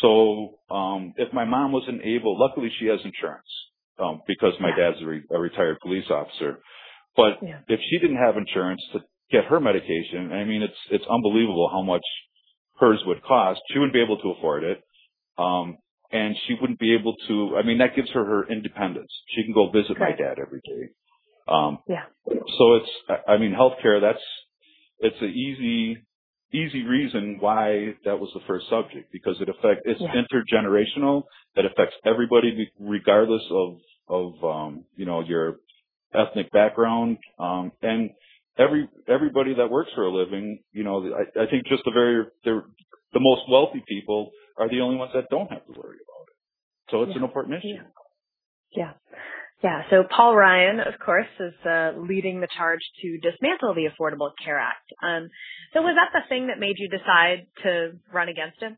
So, 0.01 0.59
um, 0.69 1.13
if 1.17 1.33
my 1.33 1.45
mom 1.45 1.71
wasn't 1.71 2.01
able, 2.03 2.39
luckily 2.39 2.71
she 2.79 2.85
has 2.87 2.99
insurance, 3.03 3.47
um, 3.97 4.21
because 4.27 4.53
my 4.59 4.69
dad's 4.75 5.01
a, 5.01 5.05
re- 5.05 5.23
a 5.31 5.39
retired 5.39 5.79
police 5.81 6.05
officer. 6.11 6.59
But 7.17 7.39
yeah. 7.41 7.59
if 7.67 7.79
she 7.89 7.97
didn't 7.97 8.23
have 8.23 8.37
insurance 8.37 8.81
to 8.93 8.99
get 9.31 9.45
her 9.45 9.59
medication, 9.59 10.31
I 10.31 10.43
mean, 10.45 10.61
it's, 10.61 10.77
it's 10.91 11.05
unbelievable 11.09 11.69
how 11.71 11.81
much 11.81 12.03
hers 12.79 13.01
would 13.05 13.23
cost. 13.23 13.61
She 13.71 13.79
wouldn't 13.79 13.93
be 13.93 14.01
able 14.01 14.19
to 14.19 14.29
afford 14.37 14.63
it. 14.63 14.81
Um, 15.39 15.77
and 16.11 16.35
she 16.47 16.55
wouldn't 16.59 16.79
be 16.79 16.95
able 16.95 17.15
to, 17.27 17.55
I 17.57 17.63
mean, 17.63 17.79
that 17.79 17.95
gives 17.95 18.09
her 18.11 18.25
her 18.25 18.47
independence. 18.47 19.11
She 19.35 19.43
can 19.43 19.53
go 19.53 19.69
visit 19.69 19.99
my 19.99 20.11
dad 20.11 20.37
every 20.41 20.61
day. 20.65 20.89
Um, 21.47 21.79
yeah. 21.87 22.03
So 22.25 22.75
it's, 22.75 23.21
I 23.27 23.37
mean, 23.37 23.53
healthcare, 23.53 24.01
that's, 24.01 24.23
it's 24.99 25.21
an 25.21 25.29
easy, 25.29 25.97
easy 26.51 26.83
reason 26.83 27.37
why 27.39 27.95
that 28.05 28.19
was 28.19 28.31
the 28.33 28.41
first 28.47 28.69
subject 28.69 29.11
because 29.11 29.39
it 29.39 29.49
affects, 29.49 29.83
it's 29.85 30.01
yeah. 30.01 30.13
intergenerational. 30.13 31.23
That 31.55 31.65
affects 31.65 31.95
everybody 32.05 32.71
regardless 32.79 33.43
of, 33.51 33.77
of, 34.07 34.43
um, 34.43 34.85
you 34.95 35.05
know, 35.05 35.21
your 35.21 35.57
ethnic 36.13 36.51
background. 36.51 37.17
Um, 37.37 37.71
and 37.81 38.11
every, 38.57 38.89
everybody 39.07 39.55
that 39.55 39.69
works 39.69 39.91
for 39.93 40.05
a 40.05 40.11
living, 40.11 40.63
you 40.71 40.83
know, 40.83 41.07
I, 41.13 41.43
I 41.43 41.47
think 41.47 41.65
just 41.67 41.83
the 41.85 41.91
very, 41.91 42.25
the, 42.43 42.63
the 43.13 43.19
most 43.19 43.41
wealthy 43.49 43.83
people 43.87 44.31
are 44.59 44.69
the 44.69 44.81
only 44.81 44.97
ones 44.97 45.11
that 45.15 45.25
don't 45.29 45.49
have 45.51 45.65
to 45.65 45.71
worry 45.71 45.97
about 46.03 46.27
it. 46.27 46.37
So 46.91 47.03
it's 47.03 47.11
yeah. 47.11 47.17
an 47.17 47.23
important 47.23 47.55
issue. 47.57 47.67
Yeah. 47.67 47.81
yeah. 48.75 48.91
Yeah. 49.63 49.81
So 49.89 50.03
Paul 50.15 50.35
Ryan, 50.35 50.79
of 50.79 50.99
course, 51.03 51.27
is 51.39 51.53
uh, 51.65 51.91
leading 51.97 52.39
the 52.39 52.47
charge 52.55 52.79
to 53.01 53.17
dismantle 53.19 53.75
the 53.75 53.89
Affordable 53.91 54.31
Care 54.43 54.57
Act. 54.59 54.87
Um, 55.03 55.29
so 55.73 55.81
was 55.81 55.95
that 55.95 56.17
the 56.17 56.27
thing 56.29 56.47
that 56.47 56.59
made 56.59 56.75
you 56.77 56.87
decide 56.87 57.47
to 57.63 57.99
run 58.13 58.29
against 58.29 58.61
him? 58.61 58.77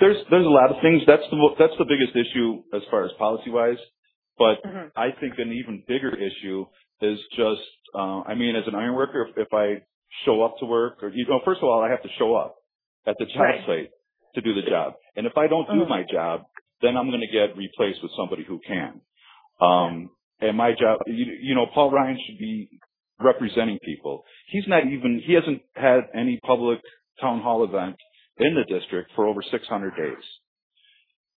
There's 0.00 0.16
there's 0.30 0.46
a 0.46 0.50
lot 0.50 0.70
of 0.70 0.76
things. 0.80 1.02
That's 1.06 1.24
the 1.30 1.36
that's 1.58 1.76
the 1.78 1.84
biggest 1.84 2.16
issue 2.16 2.62
as 2.74 2.82
far 2.90 3.04
as 3.04 3.10
policy 3.18 3.50
wise. 3.50 3.78
But 4.38 4.62
mm-hmm. 4.64 4.88
I 4.96 5.10
think 5.20 5.34
an 5.38 5.52
even 5.52 5.82
bigger 5.88 6.14
issue 6.14 6.66
is 7.00 7.18
just, 7.36 7.64
uh, 7.94 8.20
I 8.20 8.34
mean, 8.34 8.54
as 8.54 8.64
an 8.66 8.74
iron 8.74 8.94
worker, 8.94 9.28
if, 9.30 9.46
if 9.46 9.54
I 9.54 9.82
show 10.26 10.42
up 10.42 10.58
to 10.60 10.66
work, 10.66 11.02
or 11.02 11.08
you 11.08 11.26
know, 11.26 11.40
first 11.44 11.58
of 11.58 11.64
all, 11.64 11.82
I 11.82 11.90
have 11.90 12.02
to 12.02 12.08
show 12.18 12.34
up 12.34 12.56
at 13.06 13.16
the 13.18 13.24
job 13.26 13.40
right. 13.40 13.60
site 13.66 13.90
to 14.36 14.40
do 14.40 14.54
the 14.54 14.62
job, 14.62 14.94
and 15.16 15.26
if 15.26 15.36
I 15.36 15.48
don't 15.48 15.66
do 15.66 15.80
mm-hmm. 15.80 15.90
my 15.90 16.04
job, 16.10 16.46
then 16.82 16.96
I'm 16.96 17.08
going 17.10 17.20
to 17.20 17.26
get 17.26 17.56
replaced 17.56 18.02
with 18.02 18.12
somebody 18.16 18.44
who 18.46 18.60
can. 18.66 19.00
Um, 19.60 20.10
and 20.40 20.56
my 20.56 20.72
job, 20.72 21.00
you, 21.06 21.26
you 21.40 21.54
know, 21.54 21.66
Paul 21.72 21.90
Ryan 21.90 22.18
should 22.26 22.38
be 22.38 22.68
representing 23.20 23.78
people. 23.84 24.24
He's 24.48 24.68
not 24.68 24.86
even, 24.86 25.22
he 25.24 25.32
hasn't 25.32 25.62
had 25.74 26.00
any 26.14 26.38
public 26.44 26.80
town 27.20 27.40
hall 27.40 27.64
event 27.64 27.96
in 28.38 28.54
the 28.54 28.64
district 28.64 29.10
for 29.16 29.26
over 29.26 29.42
600 29.42 29.96
days. 29.96 30.24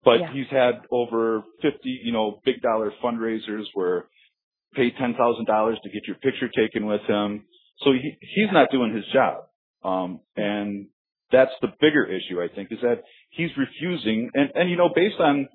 But 0.03 0.19
yeah. 0.19 0.33
he's 0.33 0.47
had 0.49 0.81
over 0.91 1.43
50, 1.61 1.77
you 1.83 2.11
know, 2.11 2.39
big 2.45 2.61
dollar 2.61 2.91
fundraisers 3.03 3.65
where 3.73 4.05
pay 4.73 4.91
$10,000 4.91 5.15
to 5.15 5.89
get 5.89 6.07
your 6.07 6.17
picture 6.17 6.49
taken 6.49 6.85
with 6.85 7.01
him. 7.01 7.45
So 7.79 7.91
he, 7.93 8.17
he's 8.21 8.51
not 8.51 8.69
doing 8.71 8.93
his 8.93 9.05
job. 9.13 9.45
Um, 9.83 10.19
and 10.35 10.87
that's 11.31 11.51
the 11.61 11.69
bigger 11.79 12.05
issue, 12.05 12.41
I 12.41 12.47
think, 12.53 12.71
is 12.71 12.79
that 12.81 13.03
he's 13.29 13.51
refusing. 13.57 14.29
And, 14.33 14.49
and, 14.55 14.69
you 14.69 14.77
know, 14.77 14.89
based 14.93 15.19
on 15.19 15.47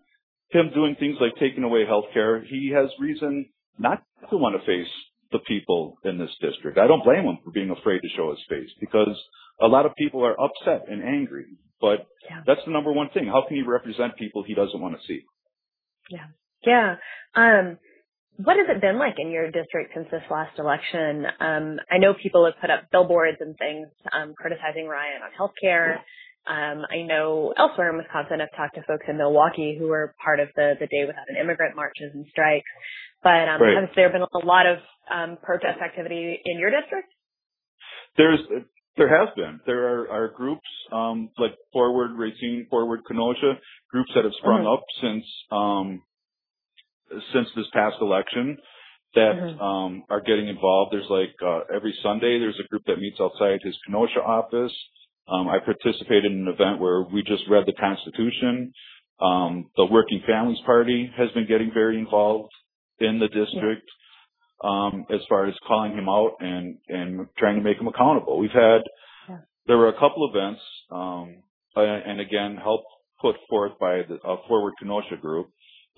him 0.51 0.71
doing 0.75 0.97
things 0.99 1.17
like 1.21 1.33
taking 1.39 1.65
away 1.65 1.85
health 1.87 2.07
care, 2.13 2.43
he 2.43 2.73
has 2.75 2.91
reason 3.01 3.47
not 3.79 4.03
to 4.31 4.37
want 4.37 4.61
to 4.61 4.67
face 4.67 4.91
the 5.33 5.41
people 5.41 5.99
in 6.05 6.19
this 6.19 6.31
district. 6.41 6.79
I 6.79 6.87
don't 6.87 7.05
blame 7.05 7.25
him 7.25 7.39
for 7.45 7.51
being 7.51 7.71
afraid 7.71 8.01
to 8.01 8.09
show 8.17 8.31
his 8.31 8.39
face 8.49 8.71
because 8.81 9.21
a 9.61 9.67
lot 9.67 9.87
of 9.87 9.95
people 9.97 10.25
are 10.25 10.37
upset 10.41 10.89
and 10.89 11.03
angry. 11.03 11.47
But 11.81 12.07
yeah. 12.31 12.43
that's 12.47 12.61
the 12.65 12.73
number 12.73 12.93
one 12.93 13.11
thing. 13.13 13.27
How 13.27 13.45
can 13.47 13.57
he 13.57 13.63
represent 13.63 14.17
people 14.17 14.45
he 14.45 14.55
doesn't 14.55 14.81
want 14.81 14.97
to 14.99 15.07
see? 15.07 15.23
Yeah. 16.11 16.27
Yeah. 16.65 16.97
Um, 17.35 17.79
what 18.37 18.57
has 18.57 18.67
it 18.69 18.81
been 18.81 18.99
like 18.99 19.15
in 19.19 19.31
your 19.31 19.51
district 19.51 19.93
since 19.95 20.09
this 20.11 20.23
last 20.31 20.59
election? 20.59 21.27
Um, 21.39 21.79
I 21.91 21.99
know 21.99 22.15
people 22.21 22.45
have 22.45 22.61
put 22.61 22.71
up 22.71 22.91
billboards 22.91 23.39
and 23.41 23.57
things 23.57 23.89
um, 24.13 24.35
criticizing 24.37 24.87
Ryan 24.89 25.23
on 25.23 25.31
healthcare. 25.39 25.99
Um, 26.47 26.85
I 26.91 27.07
know 27.07 27.55
elsewhere 27.57 27.91
in 27.91 27.97
Wisconsin, 27.97 28.41
I've 28.41 28.55
talked 28.57 28.75
to 28.75 28.83
folks 28.83 29.07
in 29.09 29.17
Milwaukee 29.17 29.77
who 29.79 29.89
were 29.89 30.15
part 30.23 30.41
of 30.41 30.49
the 30.57 30.75
the 30.79 30.87
Day 30.87 31.05
Without 31.07 31.29
an 31.29 31.37
Immigrant 31.41 31.77
marches 31.77 32.11
and 32.13 32.27
strikes. 32.31 32.69
But 33.23 33.49
um, 33.49 33.63
right. 33.63 33.81
has 33.81 33.89
there 33.97 34.11
been 34.11 34.23
a 34.23 34.47
lot 34.47 34.67
of 34.67 34.79
um, 35.09 35.39
protest 35.43 35.81
activity 35.81 36.41
in 36.45 36.59
your 36.59 36.71
district? 36.71 37.09
There's 38.17 38.41
there 38.97 39.09
has 39.09 39.35
been. 39.35 39.61
There 39.67 39.89
are, 39.89 40.11
are 40.11 40.29
groups 40.29 40.67
um, 40.93 41.31
like 41.39 41.53
Forward 41.73 42.13
Racine, 42.17 42.67
Forward 42.69 43.01
Kenosha, 43.09 43.59
groups 43.91 44.11
that 44.15 44.25
have 44.25 44.33
sprung 44.39 44.65
mm-hmm. 44.65 44.73
up 44.73 44.85
since 45.01 45.25
um, 45.51 46.03
since 47.33 47.49
this 47.57 47.67
past 47.73 47.97
election 48.01 48.59
that 49.15 49.35
mm-hmm. 49.35 49.61
um, 49.61 50.05
are 50.11 50.21
getting 50.21 50.49
involved. 50.49 50.93
There's 50.93 51.11
like 51.11 51.35
uh, 51.45 51.75
every 51.75 51.95
Sunday 52.03 52.39
there's 52.39 52.61
a 52.65 52.69
group 52.69 52.83
that 52.87 52.99
meets 52.99 53.21
outside 53.21 53.61
his 53.63 53.77
Kenosha 53.87 54.21
office. 54.21 54.73
Um, 55.29 55.49
I 55.49 55.59
participated 55.59 56.31
in 56.31 56.47
an 56.47 56.49
event 56.49 56.81
where 56.81 57.03
we 57.03 57.23
just 57.23 57.45
read 57.49 57.65
the 57.67 57.73
Constitution. 57.73 58.73
Um, 59.21 59.71
the 59.77 59.87
Working 59.87 60.23
Families 60.27 60.59
Party 60.67 61.11
has 61.17 61.31
been 61.31 61.47
getting 61.47 61.71
very 61.73 61.99
involved 61.99 62.53
in 62.99 63.19
the 63.19 63.29
district. 63.29 63.89
Yeah. 64.63 64.71
um, 64.71 65.07
as 65.11 65.21
far 65.29 65.47
as 65.47 65.55
calling 65.67 65.93
him 65.93 66.09
out 66.09 66.37
and 66.41 66.79
and 66.89 67.27
trying 67.39 67.57
to 67.57 67.63
make 67.63 67.79
him 67.79 67.89
accountable. 67.89 68.39
We've 68.39 68.51
had 68.51 68.83
yeah. 69.29 69.39
there 69.67 69.79
were 69.79 69.89
a 69.89 69.99
couple 69.99 70.31
events, 70.33 70.61
um, 70.91 71.43
and 71.77 72.21
again 72.21 72.57
helped 72.57 72.87
put 73.21 73.37
forth 73.49 73.73
by 73.79 74.03
the 74.09 74.19
uh, 74.27 74.37
Forward 74.49 74.75
Kenosha 74.79 75.17
group 75.21 75.49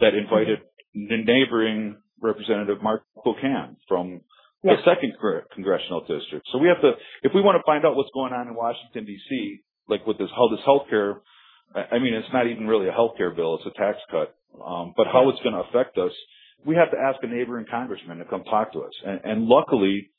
that 0.00 0.14
invited 0.14 0.58
mm-hmm. 0.58 0.75
The 0.96 1.22
neighboring 1.24 1.96
Representative 2.20 2.82
Mark 2.82 3.04
Pocan 3.24 3.76
from 3.86 4.22
the 4.62 4.76
second 4.84 5.12
congressional 5.54 6.00
district. 6.00 6.48
So 6.50 6.58
we 6.58 6.68
have 6.68 6.80
to, 6.80 6.92
if 7.22 7.32
we 7.34 7.42
want 7.42 7.56
to 7.60 7.62
find 7.64 7.84
out 7.84 7.94
what's 7.94 8.10
going 8.14 8.32
on 8.32 8.48
in 8.48 8.54
Washington 8.54 9.04
D.C., 9.04 9.60
like 9.88 10.06
with 10.06 10.18
this 10.18 10.30
how 10.34 10.48
this 10.48 10.64
healthcare, 10.66 11.20
I 11.74 11.98
mean, 11.98 12.14
it's 12.14 12.32
not 12.32 12.48
even 12.48 12.66
really 12.66 12.88
a 12.88 12.92
healthcare 12.92 13.34
bill; 13.34 13.56
it's 13.56 13.66
a 13.66 13.78
tax 13.78 13.98
cut. 14.10 14.34
Um, 14.64 14.94
but 14.96 15.06
how 15.06 15.28
it's 15.28 15.38
going 15.42 15.54
to 15.54 15.62
affect 15.68 15.98
us, 15.98 16.12
we 16.64 16.74
have 16.76 16.90
to 16.90 16.96
ask 16.96 17.22
a 17.22 17.26
neighboring 17.26 17.66
congressman 17.70 18.18
to 18.18 18.24
come 18.24 18.42
talk 18.44 18.72
to 18.72 18.80
us. 18.80 18.92
And, 19.04 19.20
and 19.22 19.44
luckily, 19.44 20.10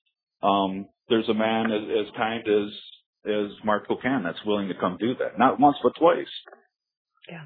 um, 0.44 0.88
there's 1.10 1.28
a 1.28 1.34
man 1.34 1.72
as, 1.72 1.82
as 2.08 2.16
kind 2.16 2.48
as 2.48 2.70
as 3.26 3.52
Mark 3.66 3.90
Pocan 3.90 4.24
that's 4.24 4.40
willing 4.46 4.70
to 4.70 4.76
come 4.80 4.98
do 5.00 5.16
that, 5.16 5.38
not 5.38 5.60
once 5.60 5.76
but 5.84 5.94
twice. 6.00 6.32
Yeah. 7.30 7.44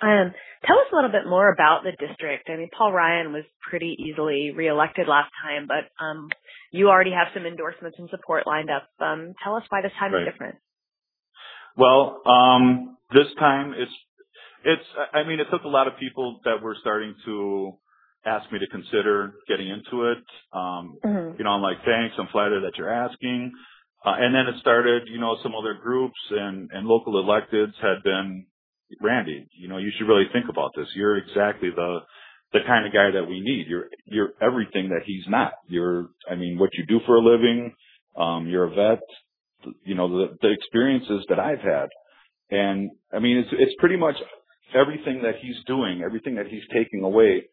Um, 0.00 0.32
tell 0.64 0.78
us 0.78 0.86
a 0.92 0.96
little 0.96 1.10
bit 1.10 1.28
more 1.28 1.52
about 1.52 1.82
the 1.82 1.90
district. 1.90 2.48
I 2.48 2.56
mean, 2.56 2.70
Paul 2.76 2.92
Ryan 2.92 3.32
was 3.32 3.44
pretty 3.68 3.96
easily 3.98 4.52
reelected 4.54 5.08
last 5.08 5.30
time, 5.42 5.66
but 5.66 5.90
um, 6.02 6.28
you 6.70 6.88
already 6.88 7.10
have 7.12 7.28
some 7.34 7.46
endorsements 7.46 7.98
and 7.98 8.08
support 8.10 8.46
lined 8.46 8.70
up. 8.70 8.88
Um, 9.00 9.34
tell 9.42 9.56
us 9.56 9.64
why 9.70 9.82
this 9.82 9.92
time 9.98 10.12
right. 10.12 10.22
is 10.22 10.28
different. 10.32 10.56
Well, 11.76 12.22
um, 12.26 12.96
this 13.12 13.26
time 13.38 13.74
it's 13.76 13.92
it's. 14.64 14.84
I 15.12 15.22
mean, 15.24 15.40
it 15.40 15.46
took 15.50 15.64
a 15.64 15.68
lot 15.68 15.86
of 15.86 15.96
people 15.98 16.40
that 16.44 16.62
were 16.62 16.76
starting 16.80 17.14
to 17.24 17.78
ask 18.24 18.50
me 18.52 18.58
to 18.58 18.66
consider 18.66 19.34
getting 19.48 19.68
into 19.68 20.10
it. 20.10 20.24
Um, 20.52 20.98
mm-hmm. 21.04 21.38
You 21.38 21.44
know, 21.44 21.50
I'm 21.50 21.62
like, 21.62 21.78
thanks, 21.84 22.14
I'm 22.18 22.28
flattered 22.28 22.62
that 22.62 22.76
you're 22.76 22.92
asking. 22.92 23.52
Uh, 24.04 24.14
and 24.18 24.34
then 24.34 24.46
it 24.52 24.60
started, 24.60 25.08
you 25.10 25.18
know, 25.18 25.36
some 25.42 25.54
other 25.54 25.74
groups 25.74 26.18
and, 26.30 26.70
and 26.72 26.86
local 26.86 27.14
electeds 27.14 27.74
had 27.80 28.02
been 28.04 28.46
Randy, 29.00 29.46
you 29.52 29.68
know, 29.68 29.78
you 29.78 29.90
should 29.96 30.08
really 30.08 30.26
think 30.32 30.46
about 30.48 30.72
this. 30.76 30.86
You're 30.94 31.18
exactly 31.18 31.70
the 31.74 32.00
the 32.52 32.60
kind 32.66 32.86
of 32.86 32.92
guy 32.92 33.10
that 33.12 33.28
we 33.28 33.40
need. 33.40 33.66
You're 33.68 33.88
you're 34.06 34.30
everything 34.40 34.88
that 34.90 35.02
he's 35.04 35.24
not. 35.28 35.52
You're 35.68 36.08
I 36.30 36.34
mean, 36.34 36.58
what 36.58 36.70
you 36.74 36.86
do 36.86 37.00
for 37.06 37.16
a 37.16 37.20
living, 37.20 37.74
um, 38.16 38.48
you're 38.48 38.64
a 38.64 38.74
vet, 38.74 39.02
you 39.84 39.94
know, 39.94 40.08
the 40.08 40.38
the 40.40 40.50
experiences 40.50 41.24
that 41.28 41.38
I've 41.38 41.60
had. 41.60 41.88
And 42.50 42.90
I 43.12 43.18
mean 43.18 43.38
it's 43.38 43.50
it's 43.52 43.74
pretty 43.78 43.96
much 43.96 44.16
everything 44.74 45.22
that 45.22 45.36
he's 45.40 45.56
doing, 45.66 46.02
everything 46.04 46.36
that 46.36 46.46
he's 46.46 46.64
taking 46.72 47.02
away 47.02 47.48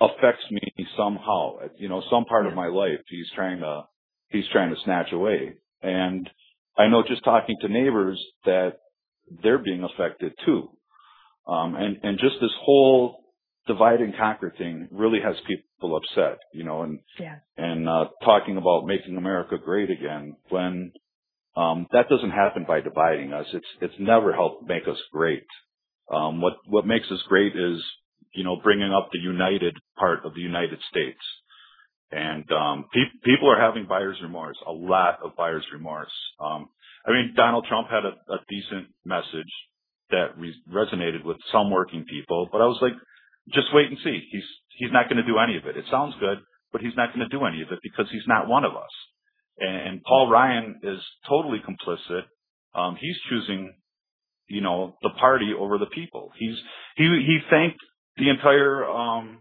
affects 0.00 0.44
me 0.50 0.60
somehow. 0.96 1.58
You 1.76 1.88
know, 1.88 2.02
some 2.10 2.24
part 2.26 2.46
of 2.46 2.54
my 2.54 2.68
life 2.68 3.00
he's 3.08 3.30
trying 3.34 3.60
to 3.60 3.84
he's 4.28 4.48
trying 4.52 4.74
to 4.74 4.80
snatch 4.84 5.12
away. 5.12 5.54
And 5.82 6.28
I 6.76 6.88
know 6.88 7.02
just 7.06 7.24
talking 7.24 7.56
to 7.60 7.68
neighbors 7.68 8.22
that 8.44 8.74
they're 9.42 9.58
being 9.58 9.84
affected 9.84 10.32
too. 10.44 10.68
Um, 11.46 11.74
and, 11.76 11.96
and 12.02 12.18
just 12.18 12.36
this 12.40 12.52
whole 12.60 13.24
divide 13.66 14.00
and 14.00 14.16
conquer 14.16 14.52
thing 14.56 14.88
really 14.90 15.20
has 15.24 15.36
people 15.46 15.96
upset, 15.96 16.38
you 16.52 16.64
know, 16.64 16.82
and, 16.82 17.00
yeah. 17.18 17.36
and, 17.56 17.88
uh, 17.88 18.06
talking 18.24 18.56
about 18.56 18.86
making 18.86 19.16
America 19.16 19.56
great 19.62 19.90
again 19.90 20.36
when, 20.50 20.92
um, 21.56 21.86
that 21.92 22.08
doesn't 22.08 22.30
happen 22.30 22.64
by 22.68 22.80
dividing 22.80 23.32
us. 23.32 23.46
It's, 23.52 23.66
it's 23.80 23.94
never 23.98 24.32
helped 24.32 24.68
make 24.68 24.86
us 24.86 24.98
great. 25.12 25.46
Um, 26.12 26.40
what, 26.40 26.54
what 26.66 26.86
makes 26.86 27.06
us 27.10 27.20
great 27.28 27.56
is, 27.56 27.82
you 28.34 28.44
know, 28.44 28.56
bringing 28.62 28.92
up 28.92 29.08
the 29.12 29.18
united 29.18 29.74
part 29.98 30.24
of 30.24 30.34
the 30.34 30.40
United 30.40 30.78
States. 30.90 31.20
And, 32.10 32.50
um, 32.52 32.86
pe- 32.92 33.20
people 33.24 33.50
are 33.50 33.60
having 33.60 33.86
buyer's 33.86 34.18
remorse, 34.22 34.56
a 34.66 34.72
lot 34.72 35.18
of 35.22 35.36
buyer's 35.36 35.66
remorse. 35.72 36.12
Um, 36.40 36.68
I 37.08 37.12
mean, 37.12 37.32
Donald 37.34 37.64
Trump 37.68 37.88
had 37.88 38.04
a, 38.04 38.12
a 38.32 38.38
decent 38.48 38.88
message 39.04 39.52
that 40.10 40.36
re- 40.36 40.54
resonated 40.70 41.24
with 41.24 41.38
some 41.50 41.70
working 41.70 42.04
people, 42.04 42.48
but 42.52 42.60
I 42.60 42.66
was 42.66 42.78
like, 42.82 42.92
just 43.52 43.68
wait 43.72 43.88
and 43.88 43.98
see. 44.04 44.20
He's 44.30 44.44
he's 44.76 44.92
not 44.92 45.08
going 45.08 45.16
to 45.16 45.26
do 45.26 45.38
any 45.38 45.56
of 45.56 45.66
it. 45.66 45.76
It 45.76 45.86
sounds 45.90 46.14
good, 46.20 46.38
but 46.72 46.82
he's 46.82 46.96
not 46.96 47.14
going 47.14 47.28
to 47.28 47.36
do 47.36 47.44
any 47.44 47.62
of 47.62 47.72
it 47.72 47.78
because 47.82 48.10
he's 48.10 48.26
not 48.26 48.46
one 48.46 48.64
of 48.64 48.72
us. 48.76 48.92
And, 49.58 49.88
and 49.88 50.02
Paul 50.02 50.30
Ryan 50.30 50.80
is 50.82 51.00
totally 51.28 51.58
complicit. 51.58 52.22
Um, 52.74 52.96
he's 53.00 53.16
choosing, 53.30 53.72
you 54.48 54.60
know, 54.60 54.96
the 55.02 55.10
party 55.18 55.52
over 55.58 55.78
the 55.78 55.86
people. 55.86 56.30
He's 56.38 56.56
he 56.96 57.04
he 57.04 57.38
thanked 57.50 57.78
the 58.18 58.28
entire 58.28 58.84
um, 58.84 59.38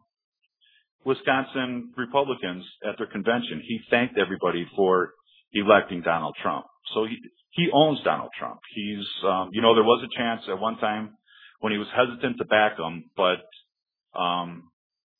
Wisconsin 1.03 1.93
Republicans 1.97 2.65
at 2.87 2.97
their 2.97 3.07
convention. 3.07 3.61
He 3.67 3.79
thanked 3.89 4.17
everybody 4.17 4.65
for 4.75 5.11
electing 5.53 6.01
Donald 6.01 6.35
Trump. 6.41 6.65
So 6.93 7.05
he 7.05 7.17
he 7.57 7.69
owns 7.73 7.99
Donald 8.03 8.29
Trump. 8.37 8.59
He's, 8.75 9.05
um, 9.25 9.49
you 9.51 9.63
know, 9.63 9.73
there 9.73 9.83
was 9.83 10.05
a 10.05 10.17
chance 10.17 10.41
at 10.47 10.59
one 10.59 10.77
time 10.77 11.17
when 11.59 11.71
he 11.71 11.79
was 11.79 11.87
hesitant 11.95 12.37
to 12.37 12.45
back 12.45 12.77
him, 12.77 13.09
but, 13.17 14.19
um, 14.19 14.69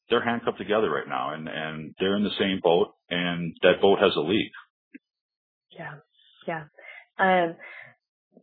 they're 0.10 0.24
handcuffed 0.24 0.60
together 0.60 0.90
right 0.90 1.08
now 1.08 1.34
and, 1.34 1.48
and 1.50 1.96
they're 2.00 2.16
in 2.16 2.24
the 2.24 2.38
same 2.38 2.60
boat 2.62 2.94
and 3.10 3.58
that 3.64 3.82
boat 3.82 3.98
has 4.00 4.16
a 4.16 4.20
leak. 4.20 4.52
Yeah. 5.78 5.96
Yeah. 6.48 6.64
Um, 7.18 7.56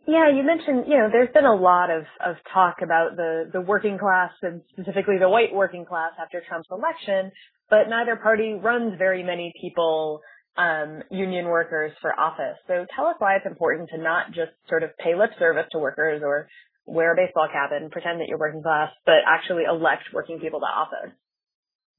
yeah, 0.09 0.29
you 0.29 0.43
mentioned, 0.43 0.87
you 0.89 0.99
know, 0.99 1.09
there's 1.11 1.33
been 1.33 1.47
a 1.47 1.55
lot 1.55 1.91
of, 1.91 2.03
of 2.25 2.37
talk 2.53 2.79
about 2.83 3.17
the, 3.17 3.49
the 3.53 3.61
working 3.61 3.97
class 3.97 4.33
and 4.43 4.61
specifically 4.73 5.19
the 5.19 5.29
white 5.29 5.55
working 5.55 5.87
class 5.87 6.11
after 6.21 6.43
Trump's 6.47 6.69
election, 6.71 7.31
but 7.71 7.89
neither 7.89 8.17
party 8.17 8.55
runs 8.55 8.99
very 8.99 9.23
many 9.23 9.55
people 9.61 10.21
um, 10.57 11.03
union 11.11 11.47
workers 11.47 11.93
for 12.01 12.19
office. 12.19 12.57
So 12.67 12.87
tell 12.95 13.07
us 13.07 13.17
why 13.19 13.37
it's 13.37 13.47
important 13.47 13.91
to 13.91 13.99
not 13.99 14.29
just 14.29 14.53
sort 14.69 14.83
of 14.83 14.91
pay 14.99 15.15
lip 15.15 15.31
service 15.39 15.67
to 15.73 15.79
workers 15.79 16.23
or 16.25 16.49
wear 16.87 17.13
a 17.13 17.17
baseball 17.17 17.49
cap 17.53 17.71
and 17.73 17.91
pretend 17.91 18.21
that 18.21 18.29
you're 18.29 18.39
working 18.39 18.63
class, 18.63 18.91
but 19.07 19.25
actually 19.27 19.65
elect 19.65 20.05
working 20.13 20.39
people 20.39 20.61
to 20.61 20.67
office. 20.67 21.13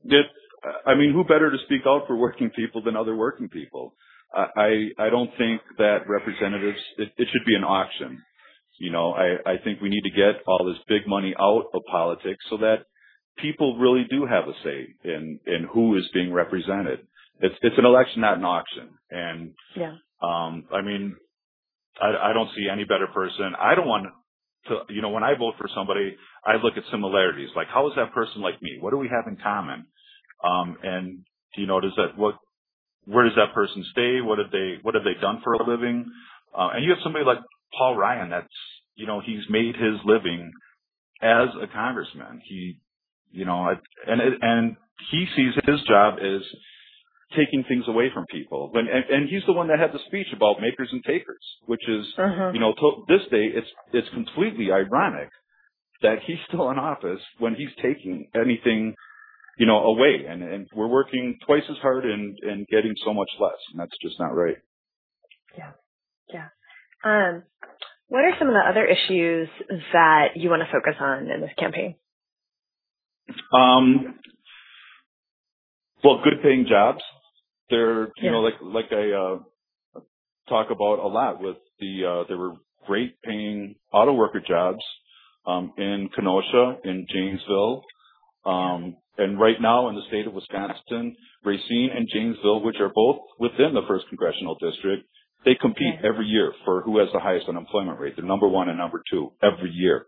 It, 0.05 0.25
I 0.85 0.95
mean, 0.95 1.11
who 1.11 1.23
better 1.23 1.51
to 1.51 1.57
speak 1.65 1.81
out 1.85 2.07
for 2.07 2.15
working 2.15 2.49
people 2.55 2.81
than 2.83 2.95
other 2.95 3.15
working 3.15 3.49
people? 3.49 3.93
I 4.33 4.89
I 4.99 5.09
don't 5.09 5.29
think 5.37 5.61
that 5.77 6.09
representatives 6.09 6.79
it, 6.97 7.09
it 7.17 7.27
should 7.31 7.45
be 7.45 7.55
an 7.55 7.63
auction. 7.63 8.21
You 8.79 8.91
know, 8.91 9.13
I 9.13 9.53
I 9.53 9.57
think 9.63 9.81
we 9.81 9.89
need 9.89 10.03
to 10.03 10.09
get 10.09 10.43
all 10.45 10.65
this 10.65 10.81
big 10.89 11.07
money 11.07 11.33
out 11.39 11.65
of 11.73 11.81
politics 11.89 12.43
so 12.49 12.57
that 12.57 12.85
people 13.37 13.77
really 13.77 14.05
do 14.09 14.25
have 14.25 14.45
a 14.47 14.53
say 14.63 14.87
in 15.03 15.39
in 15.45 15.67
who 15.71 15.95
is 15.97 16.03
being 16.13 16.33
represented 16.33 16.99
it's 17.39 17.55
it's 17.61 17.77
an 17.77 17.85
election, 17.85 18.21
not 18.21 18.37
an 18.37 18.45
auction. 18.45 18.89
And 19.09 19.53
yeah, 19.75 19.95
um, 20.21 20.65
I 20.73 20.81
mean, 20.81 21.15
I, 22.01 22.31
I 22.31 22.33
don't 22.33 22.49
see 22.55 22.67
any 22.71 22.83
better 22.83 23.07
person. 23.13 23.53
I 23.59 23.75
don't 23.75 23.87
want 23.87 24.07
to, 24.67 24.81
you 24.89 25.01
know, 25.01 25.09
when 25.09 25.23
I 25.23 25.35
vote 25.37 25.55
for 25.57 25.69
somebody, 25.75 26.15
I 26.45 26.55
look 26.55 26.77
at 26.77 26.83
similarities. 26.91 27.49
Like, 27.55 27.67
how 27.67 27.87
is 27.87 27.93
that 27.95 28.13
person 28.13 28.41
like 28.41 28.61
me? 28.61 28.77
What 28.79 28.91
do 28.91 28.97
we 28.97 29.09
have 29.09 29.27
in 29.27 29.37
common? 29.41 29.85
Um, 30.43 30.77
and 30.83 31.25
you 31.55 31.67
know, 31.67 31.79
does 31.79 31.93
that 31.97 32.17
what? 32.17 32.35
Where 33.05 33.25
does 33.25 33.35
that 33.35 33.53
person 33.53 33.85
stay? 33.91 34.21
What 34.21 34.39
have 34.39 34.51
they 34.51 34.75
What 34.81 34.95
have 34.95 35.03
they 35.03 35.19
done 35.19 35.41
for 35.43 35.53
a 35.53 35.63
living? 35.67 36.05
Uh, 36.57 36.69
and 36.73 36.83
you 36.83 36.91
have 36.91 36.99
somebody 37.03 37.25
like 37.25 37.39
Paul 37.77 37.95
Ryan. 37.95 38.29
That's 38.29 38.47
you 38.95 39.07
know, 39.07 39.21
he's 39.23 39.43
made 39.49 39.75
his 39.75 39.99
living 40.05 40.51
as 41.21 41.49
a 41.61 41.67
congressman. 41.67 42.41
He, 42.43 42.79
you 43.31 43.45
know, 43.45 43.67
and 44.07 44.21
and 44.41 44.77
he 45.11 45.27
sees 45.35 45.53
his 45.65 45.81
job 45.87 46.15
as 46.21 46.41
taking 47.35 47.63
things 47.67 47.85
away 47.87 48.09
from 48.13 48.25
people. 48.29 48.71
and, 48.73 48.87
and 48.87 49.29
he's 49.29 49.43
the 49.45 49.53
one 49.53 49.67
that 49.67 49.79
had 49.79 49.91
the 49.91 49.99
speech 50.07 50.27
about 50.35 50.61
makers 50.61 50.89
and 50.91 51.03
takers, 51.03 51.43
which 51.65 51.87
is, 51.87 52.05
uh-huh. 52.17 52.51
you 52.53 52.59
know, 52.59 52.73
to 52.73 53.05
this 53.07 53.21
day, 53.29 53.45
it's, 53.53 53.67
it's 53.93 54.09
completely 54.09 54.71
ironic 54.71 55.29
that 56.01 56.19
he's 56.25 56.37
still 56.47 56.69
in 56.71 56.79
office 56.79 57.21
when 57.39 57.55
he's 57.55 57.69
taking 57.81 58.29
anything, 58.35 58.95
you 59.57 59.65
know, 59.65 59.83
away. 59.83 60.25
And, 60.27 60.43
and 60.43 60.67
we're 60.73 60.87
working 60.87 61.37
twice 61.45 61.63
as 61.69 61.77
hard 61.77 62.05
and, 62.05 62.37
and 62.41 62.67
getting 62.67 62.93
so 63.03 63.13
much 63.13 63.29
less. 63.39 63.59
And 63.71 63.79
that's 63.79 63.97
just 64.01 64.19
not 64.19 64.35
right. 64.35 64.57
Yeah. 65.57 65.71
Yeah. 66.33 66.47
Um, 67.03 67.43
what 68.07 68.23
are 68.23 68.33
some 68.37 68.47
of 68.47 68.53
the 68.53 68.69
other 68.69 68.85
issues 68.85 69.49
that 69.93 70.29
you 70.35 70.49
want 70.49 70.61
to 70.61 70.71
focus 70.71 70.95
on 70.99 71.29
in 71.29 71.41
this 71.41 71.51
campaign? 71.57 71.95
Um, 73.51 74.19
well, 76.03 76.21
good 76.23 76.43
paying 76.43 76.67
jobs. 76.69 77.01
They're, 77.69 78.05
you 78.05 78.11
yeah. 78.21 78.31
know, 78.31 78.41
like, 78.41 78.55
like 78.61 78.91
I, 78.91 79.11
uh, 79.11 79.99
talk 80.47 80.67
about 80.69 80.99
a 80.99 81.07
lot 81.07 81.41
with 81.41 81.57
the, 81.79 82.05
uh, 82.05 82.27
there 82.27 82.37
were 82.37 82.53
great 82.85 83.21
paying 83.23 83.75
auto 83.91 84.13
worker 84.13 84.41
jobs, 84.45 84.83
um, 85.47 85.73
in 85.77 86.09
Kenosha, 86.15 86.77
in 86.83 87.07
Janesville, 87.11 87.83
um, 88.45 88.97
and 89.17 89.39
right 89.39 89.59
now 89.59 89.89
in 89.89 89.95
the 89.95 90.01
state 90.07 90.27
of 90.27 90.33
Wisconsin, 90.33 91.15
Racine 91.43 91.89
and 91.95 92.07
Janesville, 92.11 92.63
which 92.63 92.77
are 92.79 92.91
both 92.93 93.19
within 93.39 93.73
the 93.73 93.81
first 93.87 94.05
congressional 94.09 94.55
district, 94.55 95.07
they 95.45 95.55
compete 95.55 95.95
yeah. 96.01 96.09
every 96.09 96.25
year 96.25 96.53
for 96.65 96.81
who 96.81 96.97
has 96.99 97.07
the 97.13 97.19
highest 97.19 97.47
unemployment 97.47 97.99
rate. 97.99 98.13
They're 98.15 98.25
number 98.25 98.47
one 98.47 98.67
and 98.67 98.77
number 98.77 99.01
two 99.09 99.31
every 99.41 99.71
year. 99.71 100.07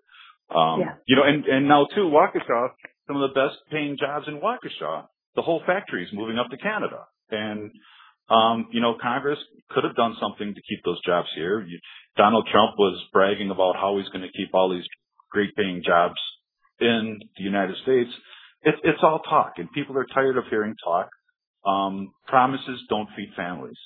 Um, 0.49 0.81
yeah. 0.81 0.95
you 1.05 1.15
know, 1.15 1.23
and, 1.23 1.45
and 1.45 1.67
now 1.67 1.85
too, 1.93 2.09
Waukesha, 2.11 2.69
some 3.05 3.21
of 3.21 3.29
the 3.29 3.33
best 3.33 3.57
paying 3.71 3.97
jobs 3.99 4.27
in 4.27 4.39
Waukesha 4.39 5.05
the 5.37 5.43
whole 5.43 5.61
factory 5.65 6.03
is 6.03 6.09
moving 6.11 6.37
up 6.37 6.49
to 6.49 6.57
Canada. 6.57 7.05
And, 7.29 7.71
um, 8.29 8.67
you 8.71 8.81
know, 8.81 8.97
Congress 9.01 9.37
could 9.69 9.85
have 9.85 9.95
done 9.95 10.15
something 10.19 10.53
to 10.53 10.61
keep 10.67 10.83
those 10.83 10.99
jobs 11.05 11.27
here. 11.35 11.61
You, 11.61 11.79
Donald 12.17 12.49
Trump 12.51 12.71
was 12.77 13.01
bragging 13.13 13.51
about 13.51 13.75
how 13.75 13.97
he's 13.97 14.09
going 14.09 14.23
to 14.23 14.31
keep 14.35 14.49
all 14.53 14.73
these 14.73 14.87
great 15.31 15.55
paying 15.55 15.83
jobs 15.85 16.15
in 16.79 17.19
the 17.37 17.43
United 17.43 17.75
States. 17.83 18.09
It, 18.63 18.75
it's 18.83 18.99
all 19.03 19.19
talk 19.19 19.53
and 19.57 19.71
people 19.71 19.95
are 19.97 20.07
tired 20.11 20.37
of 20.37 20.45
hearing 20.49 20.75
talk. 20.83 21.09
Um, 21.65 22.11
promises 22.25 22.81
don't 22.89 23.07
feed 23.15 23.29
families. 23.35 23.77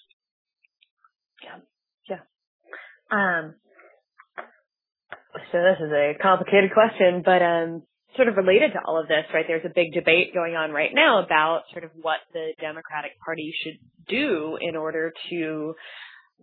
Yeah. 1.43 1.60
Yeah. 2.10 2.22
Um, 3.12 3.55
so 5.51 5.58
this 5.58 5.86
is 5.86 5.91
a 5.91 6.13
complicated 6.22 6.72
question, 6.74 7.24
but, 7.25 7.41
um, 7.41 7.84
sort 8.15 8.27
of 8.27 8.36
related 8.36 8.74
to 8.74 8.80
all 8.86 9.00
of 9.00 9.08
this, 9.08 9.24
right? 9.34 9.46
There's 9.48 9.65
a 9.65 9.74
big 9.74 9.94
debate 9.94 10.34
going 10.34 10.56
on 10.56 10.72
right 10.72 10.91
now 10.94 11.24
about 11.24 11.63
sort 11.72 11.84
of 11.84 11.91
what 12.01 12.20
the 12.34 12.51
Democratic 12.60 13.12
Party 13.24 13.53
should 13.63 13.80
do 14.08 14.58
in 14.60 14.75
order 14.75 15.13
to 15.30 15.75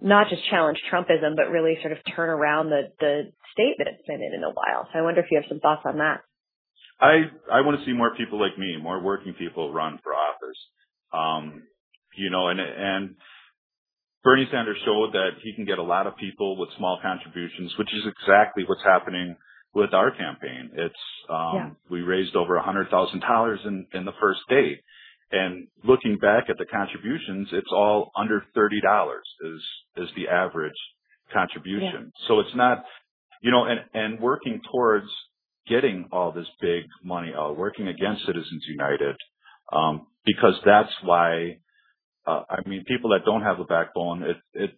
not 0.00 0.28
just 0.30 0.42
challenge 0.48 0.78
Trumpism, 0.90 1.36
but 1.36 1.50
really 1.50 1.76
sort 1.82 1.92
of 1.92 1.98
turn 2.14 2.30
around 2.30 2.70
the, 2.70 2.92
the 3.00 3.32
state 3.52 3.74
that 3.78 3.88
it's 3.88 4.06
been 4.06 4.22
in 4.22 4.32
in 4.34 4.44
a 4.44 4.50
while. 4.50 4.88
So 4.92 4.98
I 4.98 5.02
wonder 5.02 5.20
if 5.20 5.26
you 5.30 5.38
have 5.40 5.48
some 5.48 5.60
thoughts 5.60 5.82
on 5.84 5.98
that. 5.98 6.20
I, 7.00 7.30
I 7.52 7.60
want 7.62 7.78
to 7.78 7.84
see 7.84 7.92
more 7.92 8.14
people 8.16 8.40
like 8.40 8.58
me, 8.58 8.76
more 8.80 9.02
working 9.02 9.34
people 9.34 9.72
run 9.72 9.98
for 10.02 10.12
office. 10.12 10.58
Um, 11.12 11.62
you 12.16 12.30
know, 12.30 12.48
and, 12.48 12.58
and 12.60 13.14
Bernie 14.24 14.48
Sanders 14.50 14.78
showed 14.84 15.12
that 15.12 15.38
he 15.42 15.54
can 15.54 15.64
get 15.64 15.78
a 15.78 15.82
lot 15.82 16.06
of 16.06 16.16
people 16.16 16.58
with 16.58 16.70
small 16.76 16.98
contributions, 17.02 17.72
which 17.78 17.88
is 17.94 18.02
exactly 18.06 18.64
what's 18.66 18.82
happening 18.82 19.36
with 19.78 19.94
our 19.94 20.10
campaign. 20.10 20.70
It's 20.74 21.04
um, 21.30 21.54
yeah. 21.54 21.70
we 21.88 22.00
raised 22.00 22.34
over 22.34 22.56
a 22.56 22.62
hundred 22.62 22.90
thousand 22.90 23.20
dollars 23.20 23.60
in 23.64 23.86
in 23.94 24.04
the 24.04 24.12
first 24.20 24.40
day, 24.48 24.82
and 25.30 25.68
looking 25.84 26.18
back 26.18 26.50
at 26.50 26.58
the 26.58 26.66
contributions, 26.66 27.48
it's 27.52 27.70
all 27.72 28.10
under 28.18 28.44
thirty 28.54 28.80
dollars 28.80 29.26
is 29.40 29.62
is 30.04 30.08
the 30.16 30.28
average 30.28 30.80
contribution. 31.32 32.12
Yeah. 32.12 32.26
So 32.26 32.40
it's 32.40 32.56
not, 32.56 32.84
you 33.40 33.52
know, 33.52 33.64
and 33.64 33.80
and 33.94 34.20
working 34.20 34.60
towards 34.70 35.06
getting 35.68 36.08
all 36.10 36.32
this 36.32 36.48
big 36.60 36.84
money 37.04 37.32
out, 37.36 37.56
working 37.56 37.86
against 37.86 38.26
Citizens 38.26 38.64
United, 38.68 39.16
um, 39.72 40.06
because 40.26 40.54
that's 40.66 40.92
why. 41.02 41.58
Uh, 42.26 42.42
I 42.50 42.68
mean, 42.68 42.84
people 42.86 43.10
that 43.10 43.24
don't 43.24 43.40
have 43.40 43.58
a 43.58 43.64
backbone, 43.64 44.22
it 44.22 44.36
it 44.52 44.70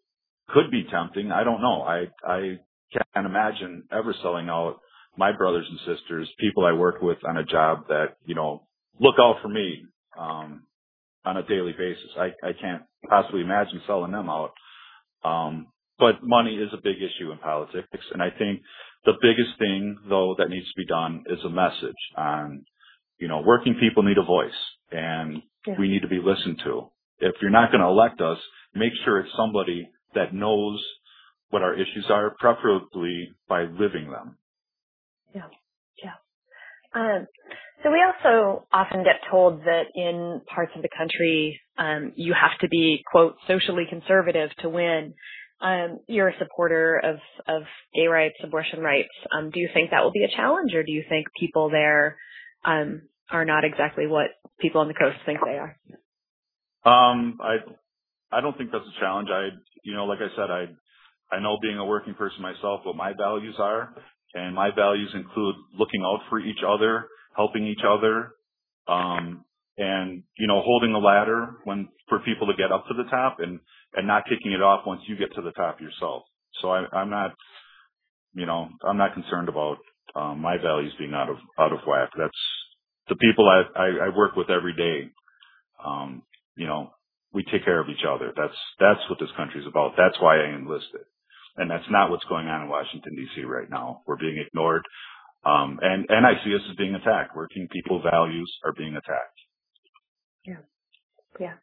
could 0.50 0.70
be 0.70 0.84
tempting. 0.88 1.32
I 1.32 1.42
don't 1.42 1.62
know. 1.62 1.82
I 1.82 2.06
I 2.24 2.58
can't 2.92 3.26
imagine 3.26 3.84
ever 3.90 4.14
selling 4.22 4.48
out 4.48 4.80
my 5.16 5.32
brothers 5.32 5.66
and 5.68 5.78
sisters, 5.80 6.28
people 6.38 6.64
I 6.64 6.72
work 6.72 7.02
with 7.02 7.18
on 7.28 7.36
a 7.36 7.44
job 7.44 7.88
that, 7.88 8.16
you 8.24 8.34
know, 8.34 8.62
look 8.98 9.16
out 9.20 9.36
for 9.42 9.48
me, 9.48 9.84
um, 10.18 10.62
on 11.24 11.36
a 11.36 11.42
daily 11.42 11.72
basis. 11.72 12.10
I, 12.16 12.28
I 12.46 12.52
can't 12.60 12.82
possibly 13.08 13.42
imagine 13.42 13.82
selling 13.86 14.12
them 14.12 14.28
out. 14.28 14.52
Um, 15.24 15.66
but 15.98 16.22
money 16.22 16.54
is 16.54 16.70
a 16.72 16.80
big 16.82 16.96
issue 16.96 17.30
in 17.30 17.38
politics. 17.38 18.06
And 18.12 18.22
I 18.22 18.30
think 18.30 18.62
the 19.04 19.12
biggest 19.20 19.58
thing 19.58 19.98
though 20.08 20.34
that 20.38 20.48
needs 20.48 20.66
to 20.66 20.76
be 20.76 20.86
done 20.86 21.24
is 21.26 21.38
a 21.44 21.50
message 21.50 21.94
on, 22.16 22.64
you 23.18 23.28
know, 23.28 23.42
working 23.44 23.76
people 23.78 24.02
need 24.02 24.18
a 24.18 24.24
voice 24.24 24.50
and 24.90 25.42
yeah. 25.66 25.74
we 25.78 25.88
need 25.88 26.02
to 26.02 26.08
be 26.08 26.20
listened 26.24 26.60
to. 26.64 26.90
If 27.18 27.34
you're 27.42 27.50
not 27.50 27.70
going 27.70 27.82
to 27.82 27.88
elect 27.88 28.20
us, 28.22 28.38
make 28.74 28.92
sure 29.04 29.20
it's 29.20 29.36
somebody 29.36 29.90
that 30.14 30.32
knows 30.32 30.82
what 31.50 31.62
our 31.62 31.74
issues 31.74 32.06
are, 32.08 32.34
preferably 32.38 33.32
by 33.48 33.62
living 33.62 34.10
them. 34.10 34.36
Yeah. 35.34 35.42
Yeah. 36.02 36.12
Um, 36.94 37.26
so 37.82 37.90
we 37.90 38.02
also 38.04 38.66
often 38.72 39.04
get 39.04 39.20
told 39.30 39.60
that 39.60 39.84
in 39.94 40.42
parts 40.52 40.72
of 40.76 40.82
the 40.82 40.88
country, 40.96 41.60
um, 41.78 42.12
you 42.16 42.34
have 42.34 42.58
to 42.60 42.68
be, 42.68 43.02
quote, 43.10 43.36
socially 43.46 43.84
conservative 43.88 44.50
to 44.60 44.68
win. 44.68 45.14
Um, 45.60 46.00
you're 46.08 46.28
a 46.28 46.38
supporter 46.38 46.98
of, 46.98 47.16
of 47.48 47.62
gay 47.94 48.06
rights, 48.06 48.36
abortion 48.42 48.80
rights. 48.80 49.08
Um, 49.36 49.50
do 49.50 49.60
you 49.60 49.68
think 49.72 49.90
that 49.90 50.02
will 50.02 50.12
be 50.12 50.24
a 50.24 50.36
challenge 50.36 50.74
or 50.74 50.82
do 50.82 50.92
you 50.92 51.04
think 51.08 51.26
people 51.38 51.70
there, 51.70 52.16
um, 52.64 53.02
are 53.30 53.44
not 53.44 53.64
exactly 53.64 54.06
what 54.06 54.28
people 54.58 54.80
on 54.80 54.88
the 54.88 54.94
coast 54.94 55.16
think 55.24 55.38
they 55.44 55.58
are? 55.58 55.76
Um, 56.84 57.38
I, 57.40 57.58
I 58.32 58.40
don't 58.40 58.56
think 58.56 58.72
that's 58.72 58.84
a 58.84 59.00
challenge. 59.00 59.28
I, 59.30 59.48
you 59.84 59.94
know, 59.94 60.06
like 60.06 60.18
I 60.20 60.34
said, 60.36 60.50
I 60.50 60.66
I 61.32 61.40
know 61.40 61.58
being 61.62 61.78
a 61.78 61.84
working 61.84 62.14
person 62.14 62.42
myself 62.42 62.80
what 62.84 62.96
my 62.96 63.12
values 63.12 63.54
are, 63.58 63.94
and 64.34 64.54
my 64.54 64.70
values 64.74 65.10
include 65.14 65.56
looking 65.78 66.02
out 66.02 66.20
for 66.28 66.38
each 66.38 66.60
other, 66.66 67.08
helping 67.36 67.66
each 67.66 67.82
other, 67.86 68.32
um, 68.88 69.44
and 69.78 70.22
you 70.38 70.46
know 70.46 70.60
holding 70.62 70.92
the 70.92 70.98
ladder 70.98 71.56
when 71.64 71.88
for 72.08 72.20
people 72.20 72.46
to 72.46 72.54
get 72.54 72.72
up 72.72 72.84
to 72.88 72.94
the 72.94 73.08
top, 73.10 73.38
and 73.40 73.60
and 73.94 74.06
not 74.06 74.24
kicking 74.28 74.52
it 74.52 74.62
off 74.62 74.86
once 74.86 75.02
you 75.06 75.16
get 75.16 75.34
to 75.34 75.42
the 75.42 75.52
top 75.52 75.80
yourself. 75.80 76.24
So 76.60 76.70
I, 76.70 76.84
I'm 76.92 77.10
not, 77.10 77.32
you 78.34 78.46
know, 78.46 78.68
I'm 78.86 78.98
not 78.98 79.14
concerned 79.14 79.48
about 79.48 79.78
um, 80.14 80.40
my 80.40 80.56
values 80.58 80.92
being 80.98 81.14
out 81.14 81.28
of 81.28 81.36
out 81.58 81.72
of 81.72 81.80
whack. 81.86 82.10
That's 82.18 82.32
the 83.08 83.16
people 83.16 83.48
I, 83.48 83.78
I, 83.78 83.86
I 84.06 84.16
work 84.16 84.36
with 84.36 84.50
every 84.50 84.74
day. 84.74 85.10
Um, 85.84 86.22
you 86.56 86.66
know, 86.66 86.90
we 87.32 87.44
take 87.44 87.64
care 87.64 87.80
of 87.80 87.88
each 87.88 88.04
other. 88.08 88.32
That's 88.36 88.56
that's 88.78 89.00
what 89.08 89.18
this 89.18 89.30
country 89.36 89.60
is 89.60 89.66
about. 89.66 89.92
That's 89.96 90.20
why 90.20 90.38
I 90.40 90.54
enlisted. 90.56 91.06
And 91.60 91.70
that's 91.70 91.84
not 91.90 92.10
what's 92.10 92.24
going 92.24 92.48
on 92.48 92.62
in 92.62 92.68
Washington 92.68 93.14
D.C. 93.14 93.44
right 93.44 93.68
now. 93.68 94.00
We're 94.06 94.16
being 94.16 94.42
ignored. 94.44 94.82
Um, 95.44 95.78
and, 95.82 96.06
and 96.08 96.26
I 96.26 96.32
see 96.42 96.54
us 96.54 96.62
as 96.70 96.76
being 96.76 96.94
attacked. 96.94 97.36
Working 97.36 97.68
people 97.70 98.02
values 98.02 98.50
are 98.64 98.72
being 98.72 98.96
attacked. 98.96 99.38
Yeah. 100.46 100.64
Yeah. 101.38 101.54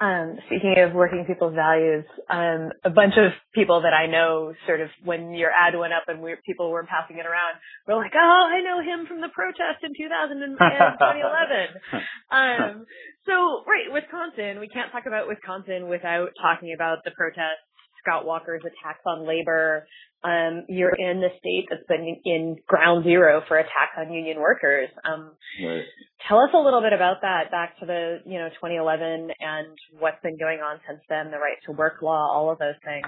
Um, 0.00 0.34
speaking 0.46 0.74
of 0.82 0.94
working 0.94 1.24
people's 1.28 1.54
values, 1.54 2.04
um, 2.26 2.72
a 2.82 2.90
bunch 2.90 3.14
of 3.14 3.30
people 3.54 3.82
that 3.82 3.94
I 3.94 4.10
know 4.10 4.52
sort 4.66 4.80
of 4.80 4.88
when 5.04 5.34
your 5.34 5.52
ad 5.52 5.78
went 5.78 5.92
up 5.92 6.08
and 6.08 6.20
we, 6.20 6.34
people 6.44 6.72
were 6.72 6.82
passing 6.82 7.18
it 7.18 7.26
around, 7.26 7.60
were 7.86 7.94
like, 7.94 8.10
oh, 8.16 8.42
I 8.50 8.66
know 8.66 8.82
him 8.82 9.06
from 9.06 9.20
the 9.20 9.30
protest 9.30 9.84
in 9.84 9.94
2000 9.94 10.42
and, 10.42 10.58
2011. 10.58 12.02
um, 12.34 12.86
so, 13.30 13.62
right, 13.62 13.94
Wisconsin, 13.94 14.58
we 14.58 14.66
can't 14.66 14.90
talk 14.90 15.06
about 15.06 15.28
Wisconsin 15.28 15.86
without 15.86 16.34
talking 16.40 16.74
about 16.74 17.04
the 17.04 17.12
protest 17.14 17.62
Scott 18.02 18.26
Walker's 18.26 18.62
attacks 18.62 19.02
on 19.06 19.26
labor. 19.26 19.86
Um, 20.24 20.64
you're 20.68 20.94
in 20.94 21.20
the 21.20 21.30
state 21.38 21.66
that's 21.68 21.86
been 21.88 22.16
in 22.24 22.56
ground 22.68 23.04
zero 23.04 23.42
for 23.48 23.58
attacks 23.58 23.98
on 23.98 24.12
union 24.12 24.38
workers. 24.38 24.88
Um, 25.04 25.32
right. 25.64 25.82
Tell 26.28 26.38
us 26.38 26.50
a 26.54 26.58
little 26.58 26.80
bit 26.80 26.92
about 26.92 27.22
that 27.22 27.50
back 27.50 27.78
to 27.80 27.86
the, 27.86 28.18
you 28.24 28.38
know, 28.38 28.48
2011 28.50 29.30
and 29.40 29.66
what's 29.98 30.22
been 30.22 30.38
going 30.38 30.60
on 30.60 30.78
since 30.86 31.00
then, 31.08 31.32
the 31.32 31.38
right 31.38 31.58
to 31.66 31.72
work 31.72 32.02
law, 32.02 32.30
all 32.30 32.52
of 32.52 32.58
those 32.58 32.78
things. 32.84 33.06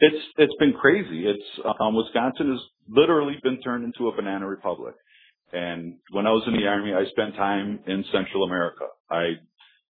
It's, 0.00 0.24
it's 0.36 0.54
been 0.58 0.72
crazy. 0.72 1.26
It's, 1.26 1.66
um, 1.80 1.94
Wisconsin 1.94 2.50
has 2.50 2.60
literally 2.88 3.36
been 3.44 3.60
turned 3.60 3.84
into 3.84 4.08
a 4.08 4.16
banana 4.16 4.48
republic. 4.48 4.94
And 5.52 5.98
when 6.10 6.26
I 6.26 6.30
was 6.30 6.42
in 6.48 6.54
the 6.54 6.66
army, 6.66 6.92
I 6.92 7.08
spent 7.10 7.36
time 7.36 7.78
in 7.86 8.04
Central 8.10 8.42
America. 8.44 8.86
I, 9.08 9.34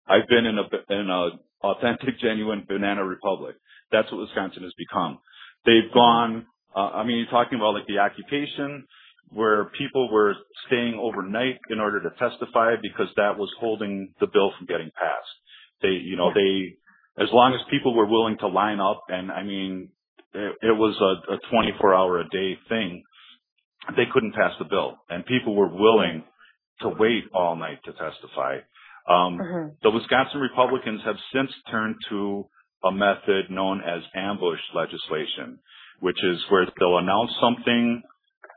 I've 0.08 0.28
been 0.28 0.46
in 0.46 0.58
a, 0.58 0.94
in 0.94 1.10
a 1.10 1.30
authentic, 1.64 2.20
genuine 2.20 2.66
banana 2.68 3.06
republic. 3.06 3.56
That's 3.92 4.12
what 4.12 4.22
Wisconsin 4.22 4.64
has 4.64 4.74
become. 4.78 5.20
They've 5.66 5.92
gone, 5.94 6.46
uh, 6.76 7.02
I 7.02 7.04
mean, 7.04 7.18
you're 7.18 7.30
talking 7.30 7.58
about 7.60 7.74
like 7.74 7.88
the 7.88 8.00
occupation 8.00 8.86
where 9.30 9.66
people 9.78 10.12
were 10.12 10.36
staying 10.68 11.00
overnight 11.02 11.60
in 11.70 11.80
order 11.80 12.02
to 12.02 12.10
testify 12.20 12.76
because 12.82 13.08
that 13.16 13.38
was 13.38 13.50
holding 13.60 14.14
the 14.20 14.28
bill 14.28 14.52
from 14.58 14.68
getting 14.68 14.92
passed. 14.92 15.36
They, 15.82 15.90
you 15.90 16.18
know, 16.18 16.32
they, 16.34 16.76
as 17.22 17.30
long 17.32 17.54
as 17.54 17.62
people 17.72 17.96
were 17.96 18.08
willing 18.08 18.38
to 18.40 18.48
line 18.48 18.80
up 18.80 19.04
and 19.08 19.32
I 19.32 19.44
mean, 19.44 19.90
it, 20.34 20.56
it 20.62 20.78
was 20.78 20.96
a, 21.00 21.34
a 21.34 21.38
24 21.50 21.94
hour 21.94 22.20
a 22.20 22.30
day 22.30 22.58
thing, 22.68 23.04
they 23.96 24.04
couldn't 24.12 24.34
pass 24.34 24.52
the 24.60 24.66
bill 24.66 24.98
and 25.10 25.26
people 25.26 25.56
were 25.56 25.68
willing 25.68 26.24
to 26.82 26.90
wait 26.90 27.24
all 27.34 27.56
night 27.56 27.80
to 27.86 27.92
testify. 27.92 28.58
Um, 29.10 29.40
mm-hmm. 29.40 29.70
the 29.82 29.92
Wisconsin 29.92 30.42
Republicans 30.42 31.02
have 31.06 31.16
since 31.34 31.50
turned 31.70 31.96
to 32.10 32.48
a 32.84 32.92
method 32.92 33.50
known 33.50 33.82
as 33.82 34.02
ambush 34.16 34.60
legislation, 34.74 35.60
which 36.00 36.22
is 36.24 36.40
where 36.50 36.68
they'll 36.80 36.98
announce 36.98 37.32
something 37.40 38.02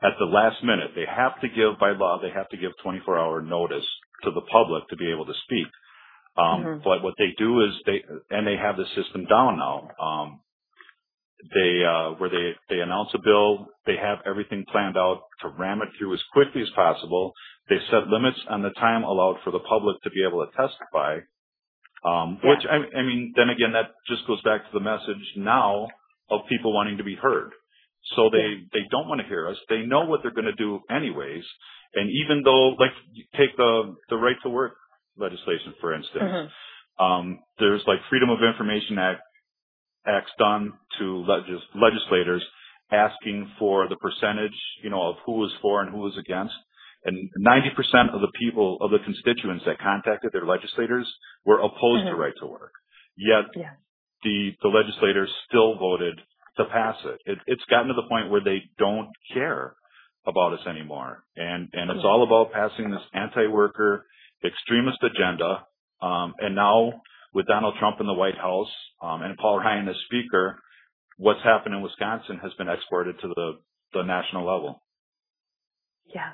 at 0.03 0.13
the 0.19 0.25
last 0.25 0.63
minute. 0.63 0.91
They 0.95 1.05
have 1.05 1.39
to 1.41 1.47
give, 1.47 1.79
by 1.79 1.91
law, 1.91 2.19
they 2.21 2.31
have 2.31 2.49
to 2.49 2.57
give 2.57 2.71
24 2.83 3.17
hour 3.17 3.41
notice 3.41 3.85
to 4.23 4.31
the 4.31 4.41
public 4.51 4.87
to 4.89 4.97
be 4.97 5.11
able 5.11 5.25
to 5.25 5.33
speak. 5.45 5.67
Um, 6.37 6.63
mm-hmm. 6.63 6.83
but 6.83 7.01
what 7.03 7.15
they 7.17 7.33
do 7.37 7.61
is 7.61 7.71
they, 7.85 8.03
and 8.29 8.45
they 8.45 8.57
have 8.57 8.75
the 8.77 8.85
system 8.95 9.25
down 9.25 9.57
now. 9.57 9.89
Um, 10.01 10.41
they, 11.53 11.83
uh, 11.85 12.11
where 12.17 12.29
they, 12.29 12.53
they 12.69 12.81
announce 12.81 13.09
a 13.13 13.19
bill, 13.19 13.67
they 13.85 13.95
have 13.95 14.19
everything 14.25 14.65
planned 14.71 14.97
out 14.97 15.23
to 15.41 15.49
ram 15.49 15.81
it 15.81 15.89
through 15.97 16.13
as 16.13 16.23
quickly 16.33 16.61
as 16.61 16.69
possible. 16.75 17.33
They 17.69 17.77
set 17.91 18.07
limits 18.07 18.39
on 18.49 18.63
the 18.63 18.71
time 18.71 19.03
allowed 19.03 19.37
for 19.43 19.51
the 19.51 19.59
public 19.59 20.01
to 20.03 20.09
be 20.09 20.25
able 20.27 20.45
to 20.45 20.51
testify. 20.51 21.19
Um, 22.05 22.39
yeah. 22.43 22.49
which 22.49 22.65
I, 22.69 22.99
I 22.99 23.03
mean, 23.03 23.33
then 23.35 23.49
again, 23.49 23.73
that 23.73 23.91
just 24.07 24.27
goes 24.27 24.41
back 24.43 24.61
to 24.63 24.69
the 24.73 24.79
message 24.79 25.33
now 25.35 25.87
of 26.29 26.41
people 26.49 26.73
wanting 26.73 26.97
to 26.97 27.03
be 27.03 27.15
heard. 27.15 27.51
So 28.15 28.29
they, 28.31 28.37
yeah. 28.37 28.55
they 28.73 28.85
don't 28.91 29.07
want 29.07 29.21
to 29.21 29.27
hear 29.27 29.47
us. 29.47 29.57
They 29.69 29.81
know 29.81 30.05
what 30.05 30.21
they're 30.21 30.33
going 30.33 30.45
to 30.45 30.53
do 30.53 30.81
anyways. 30.89 31.43
And 31.95 32.09
even 32.11 32.43
though, 32.43 32.75
like, 32.79 32.91
take 33.35 33.57
the, 33.57 33.95
the 34.09 34.17
right 34.17 34.35
to 34.43 34.49
work 34.49 34.73
legislation, 35.17 35.73
for 35.81 35.93
instance. 35.93 36.23
Mm-hmm. 36.23 37.03
Um, 37.03 37.39
there's 37.59 37.81
like 37.87 37.99
Freedom 38.09 38.29
of 38.29 38.39
Information 38.41 38.99
Act 38.99 39.21
acts 40.07 40.31
done 40.37 40.73
to 40.99 41.25
legis- 41.27 41.67
legislators 41.75 42.43
asking 42.91 43.51
for 43.57 43.87
the 43.89 43.95
percentage, 43.97 44.55
you 44.83 44.89
know, 44.89 45.01
of 45.09 45.15
who 45.25 45.43
is 45.45 45.51
for 45.61 45.81
and 45.81 45.91
who 45.91 46.07
is 46.07 46.17
against. 46.17 46.53
And 47.05 47.29
90% 47.39 48.13
of 48.13 48.21
the 48.21 48.31
people, 48.39 48.77
of 48.81 48.89
the 48.89 48.97
constituents 49.05 49.63
that 49.67 49.79
contacted 49.79 50.31
their 50.33 50.45
legislators 50.45 51.07
were 51.45 51.59
opposed 51.59 52.03
mm-hmm. 52.03 52.09
to 52.09 52.15
right 52.15 52.33
to 52.39 52.47
work. 52.47 52.73
Yet 53.15 53.45
yeah. 53.55 53.77
the, 54.23 54.51
the 54.61 54.69
legislators 54.69 55.29
still 55.47 55.77
voted 55.77 56.19
to 56.57 56.65
pass 56.65 56.95
it. 57.05 57.21
it. 57.25 57.37
It's 57.45 57.63
gotten 57.69 57.87
to 57.89 57.93
the 57.93 58.09
point 58.09 58.31
where 58.31 58.41
they 58.43 58.63
don't 58.79 59.09
care 59.33 59.75
about 60.25 60.53
us 60.53 60.65
anymore. 60.67 61.23
And, 61.35 61.69
and 61.73 61.91
it's 61.91 62.03
all 62.03 62.23
about 62.23 62.51
passing 62.51 62.89
this 62.89 63.05
anti-worker 63.13 64.05
extremist 64.43 64.97
agenda. 65.03 65.65
Um, 66.01 66.33
and 66.39 66.55
now 66.55 67.01
with 67.33 67.45
Donald 67.45 67.75
Trump 67.79 67.97
in 67.99 68.07
the 68.07 68.13
White 68.13 68.37
House, 68.37 68.71
um, 69.01 69.21
and 69.21 69.37
Paul 69.37 69.59
Ryan 69.59 69.87
as 69.87 69.95
speaker, 70.05 70.59
what's 71.17 71.43
happened 71.43 71.75
in 71.75 71.81
Wisconsin 71.81 72.39
has 72.41 72.53
been 72.57 72.69
exported 72.69 73.19
to 73.21 73.27
the, 73.27 73.51
the 73.93 74.03
national 74.03 74.45
level. 74.45 74.81
Yeah. 76.13 76.31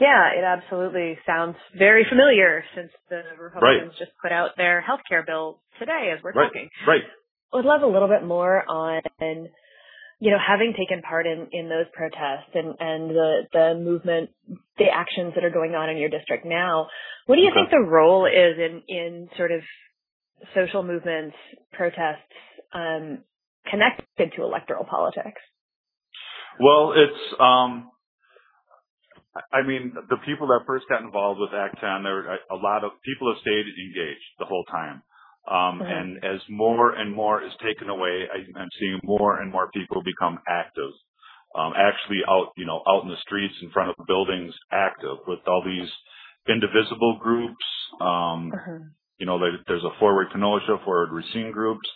Yeah, 0.00 0.30
it 0.36 0.42
absolutely 0.42 1.18
sounds 1.26 1.56
very 1.76 2.04
familiar 2.08 2.64
since 2.74 2.90
the 3.08 3.22
Republicans 3.40 3.92
right. 3.92 3.98
just 3.98 4.10
put 4.20 4.32
out 4.32 4.50
their 4.56 4.80
health 4.80 5.00
care 5.08 5.24
bill 5.24 5.60
today 5.78 6.12
as 6.16 6.22
we're 6.22 6.32
right. 6.32 6.46
talking. 6.46 6.68
Right. 6.86 7.02
I'd 7.54 7.64
love 7.64 7.82
a 7.82 7.86
little 7.86 8.08
bit 8.08 8.26
more 8.26 8.64
on 8.68 9.02
you 10.24 10.30
know, 10.30 10.38
having 10.38 10.72
taken 10.72 11.02
part 11.02 11.26
in, 11.26 11.48
in 11.52 11.68
those 11.68 11.86
protests 11.92 12.50
and, 12.54 12.74
and 12.80 13.10
the, 13.10 13.42
the 13.52 13.74
movement, 13.78 14.30
the 14.78 14.86
actions 14.92 15.32
that 15.34 15.44
are 15.44 15.50
going 15.50 15.74
on 15.74 15.90
in 15.90 15.98
your 15.98 16.08
district 16.08 16.46
now, 16.46 16.88
what 17.26 17.36
do 17.36 17.42
you 17.42 17.50
okay. 17.50 17.60
think 17.60 17.70
the 17.70 17.90
role 17.90 18.26
is 18.26 18.56
in, 18.58 18.82
in 18.88 19.28
sort 19.36 19.52
of 19.52 19.60
social 20.54 20.82
movements, 20.82 21.36
protests, 21.72 22.32
um, 22.72 23.18
connected 23.70 24.32
to 24.36 24.42
electoral 24.42 24.84
politics? 24.84 25.40
Well, 26.60 26.94
it's, 26.96 27.40
um, 27.40 27.90
I 29.52 29.66
mean, 29.66 29.92
the 30.08 30.18
people 30.24 30.46
that 30.48 30.62
first 30.66 30.86
got 30.88 31.02
involved 31.02 31.40
with 31.40 31.50
Act 31.52 31.80
10, 31.80 32.02
there 32.02 32.14
were 32.14 32.38
a 32.50 32.56
lot 32.56 32.84
of 32.84 32.92
people 33.04 33.32
have 33.32 33.40
stayed 33.40 33.66
engaged 33.66 34.30
the 34.38 34.46
whole 34.46 34.64
time. 34.70 35.02
Um, 35.46 35.80
mm-hmm. 35.80 35.84
and 35.84 36.24
as 36.24 36.40
more 36.48 36.92
and 36.92 37.12
more 37.12 37.42
is 37.42 37.52
taken 37.62 37.90
away, 37.90 38.24
I, 38.32 38.38
am 38.60 38.68
seeing 38.80 39.00
more 39.02 39.40
and 39.40 39.52
more 39.52 39.70
people 39.72 40.02
become 40.02 40.38
active. 40.48 40.92
Um, 41.54 41.72
actually 41.76 42.22
out, 42.28 42.52
you 42.56 42.66
know, 42.66 42.82
out 42.88 43.04
in 43.04 43.10
the 43.10 43.20
streets 43.22 43.54
in 43.62 43.70
front 43.70 43.90
of 43.90 44.06
buildings 44.06 44.54
active 44.72 45.18
with 45.26 45.38
all 45.46 45.62
these 45.64 45.88
indivisible 46.48 47.18
groups. 47.22 47.64
Um, 48.00 48.50
mm-hmm. 48.50 48.84
you 49.18 49.26
know, 49.26 49.38
there's 49.66 49.84
a 49.84 49.98
Forward 50.00 50.28
Kenosha, 50.32 50.78
Forward 50.84 51.12
Racine 51.12 51.52
groups, 51.52 51.88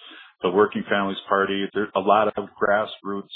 the 0.43 0.51
Working 0.51 0.85
Families 0.89 1.19
Party. 1.29 1.67
There's 1.73 1.91
a 1.97 2.01
lot 2.01 2.29
of 2.29 2.49
grassroots 2.61 3.35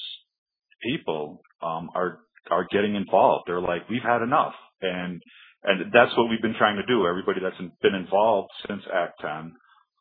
people, 0.83 1.43
um, 1.62 1.91
are, 1.95 2.21
are 2.50 2.66
getting 2.70 2.94
involved. 2.94 3.44
They're 3.46 3.61
like, 3.61 3.88
we've 3.88 4.02
had 4.02 4.22
enough. 4.22 4.55
And, 4.81 5.22
and 5.64 5.92
that's 5.92 6.16
what 6.16 6.28
we've 6.28 6.42
been 6.42 6.57
trying 6.59 6.76
to 6.76 6.87
do. 6.87 7.07
Everybody 7.07 7.40
that's 7.40 7.57
been 7.83 7.94
involved 7.94 8.50
since 8.68 8.83
Act 8.92 9.20
10 9.20 9.52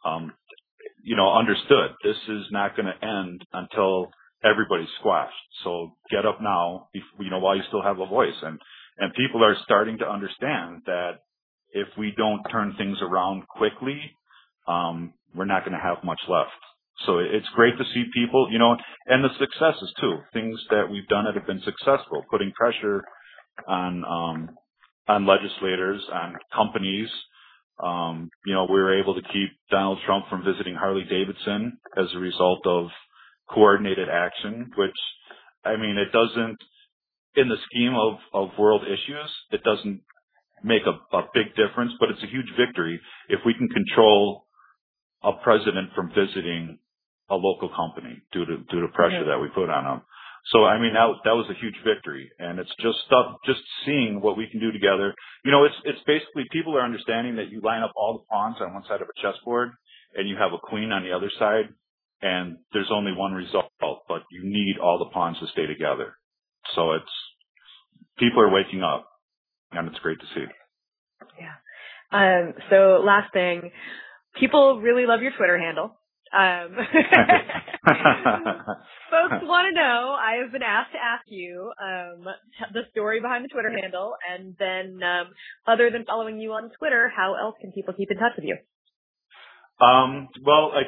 um, 0.05 0.33
you 1.03 1.15
know, 1.15 1.33
understood 1.33 1.91
this 2.03 2.17
is 2.27 2.45
not 2.51 2.75
going 2.75 2.87
to 2.87 3.07
end 3.07 3.45
until 3.53 4.11
everybody's 4.43 4.89
squashed. 4.99 5.33
So 5.63 5.93
get 6.11 6.25
up 6.25 6.39
now, 6.41 6.89
you 6.93 7.29
know, 7.29 7.39
while 7.39 7.55
you 7.55 7.63
still 7.67 7.81
have 7.81 7.99
a 7.99 8.05
voice. 8.05 8.35
And, 8.41 8.59
and 8.97 9.13
people 9.13 9.43
are 9.43 9.55
starting 9.63 9.97
to 9.99 10.09
understand 10.09 10.81
that 10.85 11.19
if 11.71 11.87
we 11.97 12.13
don't 12.17 12.43
turn 12.51 12.75
things 12.77 12.97
around 13.01 13.47
quickly, 13.47 13.99
um, 14.67 15.13
we're 15.35 15.45
not 15.45 15.65
going 15.65 15.77
to 15.77 15.83
have 15.83 16.03
much 16.03 16.19
left. 16.27 16.51
So 17.05 17.19
it's 17.19 17.47
great 17.55 17.77
to 17.77 17.83
see 17.93 18.05
people, 18.13 18.47
you 18.51 18.59
know, 18.59 18.75
and 19.07 19.23
the 19.23 19.29
successes 19.39 19.93
too. 19.99 20.17
Things 20.33 20.59
that 20.69 20.89
we've 20.89 21.07
done 21.07 21.25
that 21.25 21.35
have 21.35 21.47
been 21.47 21.61
successful, 21.63 22.23
putting 22.29 22.51
pressure 22.51 23.03
on, 23.67 24.03
um, 24.05 24.49
on 25.07 25.25
legislators, 25.25 26.01
on 26.13 26.35
companies, 26.55 27.09
um, 27.83 28.29
you 28.45 28.53
know, 28.53 28.65
we 28.65 28.79
were 28.79 28.99
able 28.99 29.15
to 29.15 29.21
keep 29.33 29.49
Donald 29.71 29.99
Trump 30.05 30.25
from 30.29 30.43
visiting 30.43 30.75
Harley 30.75 31.03
Davidson 31.09 31.79
as 31.97 32.05
a 32.13 32.19
result 32.19 32.65
of 32.65 32.87
coordinated 33.49 34.07
action, 34.07 34.71
which, 34.75 34.95
I 35.65 35.77
mean, 35.77 35.97
it 35.97 36.11
doesn't, 36.11 36.57
in 37.35 37.49
the 37.49 37.57
scheme 37.69 37.95
of, 37.95 38.19
of 38.33 38.57
world 38.59 38.83
issues, 38.83 39.31
it 39.51 39.63
doesn't 39.63 40.01
make 40.63 40.83
a, 40.85 41.17
a 41.17 41.23
big 41.33 41.55
difference, 41.55 41.93
but 41.99 42.09
it's 42.09 42.23
a 42.23 42.27
huge 42.27 42.51
victory 42.57 42.99
if 43.29 43.39
we 43.45 43.53
can 43.55 43.67
control 43.67 44.45
a 45.23 45.31
president 45.43 45.89
from 45.95 46.09
visiting 46.09 46.77
a 47.31 47.35
local 47.35 47.69
company 47.69 48.21
due 48.31 48.45
to, 48.45 48.57
due 48.69 48.81
to 48.81 48.87
pressure 48.93 49.25
that 49.25 49.39
we 49.39 49.47
put 49.55 49.69
on 49.69 49.83
them. 49.85 50.01
So 50.51 50.65
I 50.65 50.79
mean 50.79 50.93
that 50.93 51.07
that 51.23 51.37
was 51.37 51.45
a 51.49 51.59
huge 51.61 51.77
victory, 51.85 52.31
and 52.39 52.57
it's 52.59 52.73
just 52.81 52.97
stuff, 53.05 53.37
just 53.45 53.61
seeing 53.85 54.21
what 54.21 54.37
we 54.37 54.47
can 54.49 54.59
do 54.59 54.71
together. 54.71 55.13
You 55.45 55.51
know, 55.51 55.65
it's 55.65 55.75
it's 55.85 56.01
basically 56.07 56.45
people 56.51 56.75
are 56.75 56.81
understanding 56.81 57.35
that 57.35 57.51
you 57.51 57.61
line 57.61 57.83
up 57.83 57.93
all 57.95 58.17
the 58.17 58.25
pawns 58.25 58.57
on 58.59 58.73
one 58.73 58.83
side 58.87 59.01
of 59.01 59.07
a 59.07 59.21
chessboard, 59.21 59.69
and 60.15 60.27
you 60.27 60.35
have 60.37 60.51
a 60.51 60.57
queen 60.57 60.91
on 60.91 61.03
the 61.03 61.11
other 61.13 61.29
side, 61.37 61.69
and 62.23 62.57
there's 62.73 62.89
only 62.91 63.13
one 63.13 63.33
result, 63.33 63.71
but 63.79 64.23
you 64.31 64.41
need 64.43 64.77
all 64.81 64.97
the 64.97 65.13
pawns 65.13 65.37
to 65.39 65.47
stay 65.53 65.67
together. 65.67 66.17
So 66.75 66.93
it's 66.93 67.13
people 68.17 68.41
are 68.41 68.51
waking 68.51 68.81
up, 68.81 69.07
and 69.71 69.87
it's 69.87 69.99
great 69.99 70.19
to 70.19 70.25
see. 70.33 70.45
Yeah. 71.39 71.53
Um, 72.11 72.53
so 72.71 73.03
last 73.05 73.31
thing, 73.31 73.71
people 74.39 74.81
really 74.81 75.05
love 75.05 75.21
your 75.21 75.31
Twitter 75.37 75.57
handle. 75.57 76.00
Um, 76.33 76.75
folks 79.11 79.43
want 79.43 79.67
to 79.67 79.75
know. 79.75 80.15
I 80.15 80.39
have 80.41 80.51
been 80.51 80.63
asked 80.63 80.93
to 80.93 80.97
ask 80.97 81.25
you 81.27 81.73
um, 81.81 82.25
the 82.73 82.83
story 82.91 83.19
behind 83.19 83.43
the 83.43 83.49
Twitter 83.49 83.69
handle, 83.69 84.15
and 84.31 84.55
then 84.57 85.03
um, 85.03 85.27
other 85.67 85.91
than 85.91 86.05
following 86.05 86.39
you 86.39 86.53
on 86.53 86.71
Twitter, 86.79 87.11
how 87.13 87.35
else 87.35 87.55
can 87.59 87.73
people 87.73 87.93
keep 87.93 88.09
in 88.11 88.17
touch 88.17 88.31
with 88.37 88.45
you? 88.45 88.57
Um, 89.85 90.29
well, 90.45 90.71
I 90.73 90.83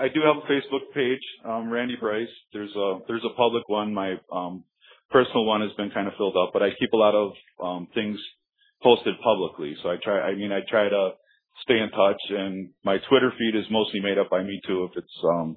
I 0.00 0.08
do 0.08 0.20
have 0.22 0.36
a 0.36 0.46
Facebook 0.50 0.92
page, 0.94 1.22
um, 1.44 1.70
Randy 1.70 1.96
Bryce. 1.96 2.28
There's 2.52 2.74
a 2.74 2.98
there's 3.06 3.24
a 3.24 3.34
public 3.36 3.68
one. 3.68 3.94
My 3.94 4.16
um, 4.32 4.64
personal 5.10 5.44
one 5.44 5.60
has 5.60 5.72
been 5.76 5.90
kind 5.90 6.08
of 6.08 6.14
filled 6.16 6.36
up, 6.36 6.50
but 6.52 6.62
I 6.62 6.70
keep 6.78 6.92
a 6.92 6.96
lot 6.96 7.14
of 7.14 7.32
um, 7.62 7.88
things 7.94 8.18
posted 8.82 9.14
publicly. 9.22 9.76
So 9.82 9.90
I 9.90 9.96
try. 10.02 10.20
I 10.20 10.34
mean, 10.34 10.52
I 10.52 10.60
try 10.68 10.88
to 10.88 11.10
stay 11.62 11.78
in 11.78 11.90
touch. 11.90 12.20
And 12.30 12.70
my 12.84 12.98
Twitter 13.08 13.32
feed 13.38 13.58
is 13.58 13.66
mostly 13.70 14.00
made 14.00 14.18
up 14.18 14.30
by 14.30 14.42
me 14.42 14.60
too. 14.66 14.88
If 14.90 14.98
it's 15.02 15.24
um, 15.24 15.56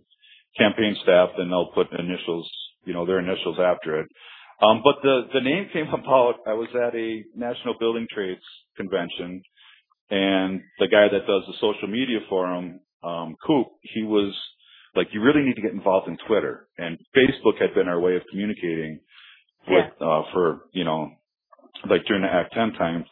campaign 0.58 0.96
staff, 1.04 1.30
then 1.38 1.50
they'll 1.50 1.72
put 1.74 1.88
initials, 1.98 2.50
you 2.86 2.94
know, 2.94 3.06
their 3.06 3.20
initials 3.20 3.58
after 3.60 4.02
it. 4.02 4.08
Um, 4.62 4.82
but 4.84 4.96
the 5.02 5.22
the 5.34 5.42
name 5.42 5.70
came 5.74 5.88
about. 5.94 6.36
I 6.48 6.54
was 6.54 6.70
at 6.76 6.96
a 6.96 7.24
National 7.36 7.76
Building 7.80 8.08
Trades 8.14 8.42
convention, 8.78 9.42
and 10.10 10.62
the 10.80 10.88
guy 10.88 11.08
that 11.12 11.28
does 11.28 11.44
the 11.48 11.54
social 11.60 11.88
media 11.88 12.20
forum, 12.30 12.80
um, 13.04 13.36
Coop, 13.46 13.68
he 13.82 14.04
was 14.04 14.34
like, 14.96 15.08
"You 15.12 15.22
really 15.22 15.42
need 15.42 15.56
to 15.56 15.62
get 15.62 15.72
involved 15.72 16.08
in 16.08 16.18
Twitter." 16.28 16.68
And 16.78 16.98
Facebook 17.16 17.60
had 17.60 17.74
been 17.74 17.88
our 17.88 18.00
way 18.00 18.16
of 18.16 18.24
communicating 18.30 19.00
with 19.68 19.86
yeah. 20.00 20.08
uh, 20.08 20.24
for 20.34 20.62
you 20.74 20.84
know, 20.84 21.12
like 21.90 22.06
during 22.06 22.22
the 22.22 22.30
Act 22.30 22.54
10 22.54 22.74
time. 22.74 23.06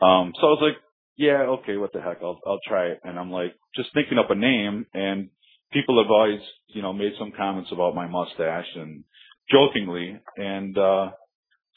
Um, 0.00 0.32
so 0.40 0.46
I 0.46 0.50
was 0.54 0.62
like, 0.62 0.76
yeah, 1.18 1.42
okay, 1.58 1.76
what 1.76 1.92
the 1.92 2.00
heck, 2.00 2.18
I'll, 2.22 2.40
I'll 2.46 2.60
try 2.66 2.86
it. 2.86 3.00
And 3.02 3.18
I'm 3.18 3.32
like, 3.32 3.52
just 3.74 3.90
thinking 3.92 4.18
up 4.18 4.30
a 4.30 4.36
name 4.36 4.86
and 4.94 5.30
people 5.72 6.00
have 6.02 6.10
always, 6.10 6.40
you 6.68 6.80
know, 6.80 6.92
made 6.92 7.12
some 7.18 7.32
comments 7.36 7.70
about 7.72 7.96
my 7.96 8.06
mustache 8.06 8.68
and 8.76 9.02
jokingly. 9.50 10.16
And, 10.36 10.78
uh, 10.78 11.10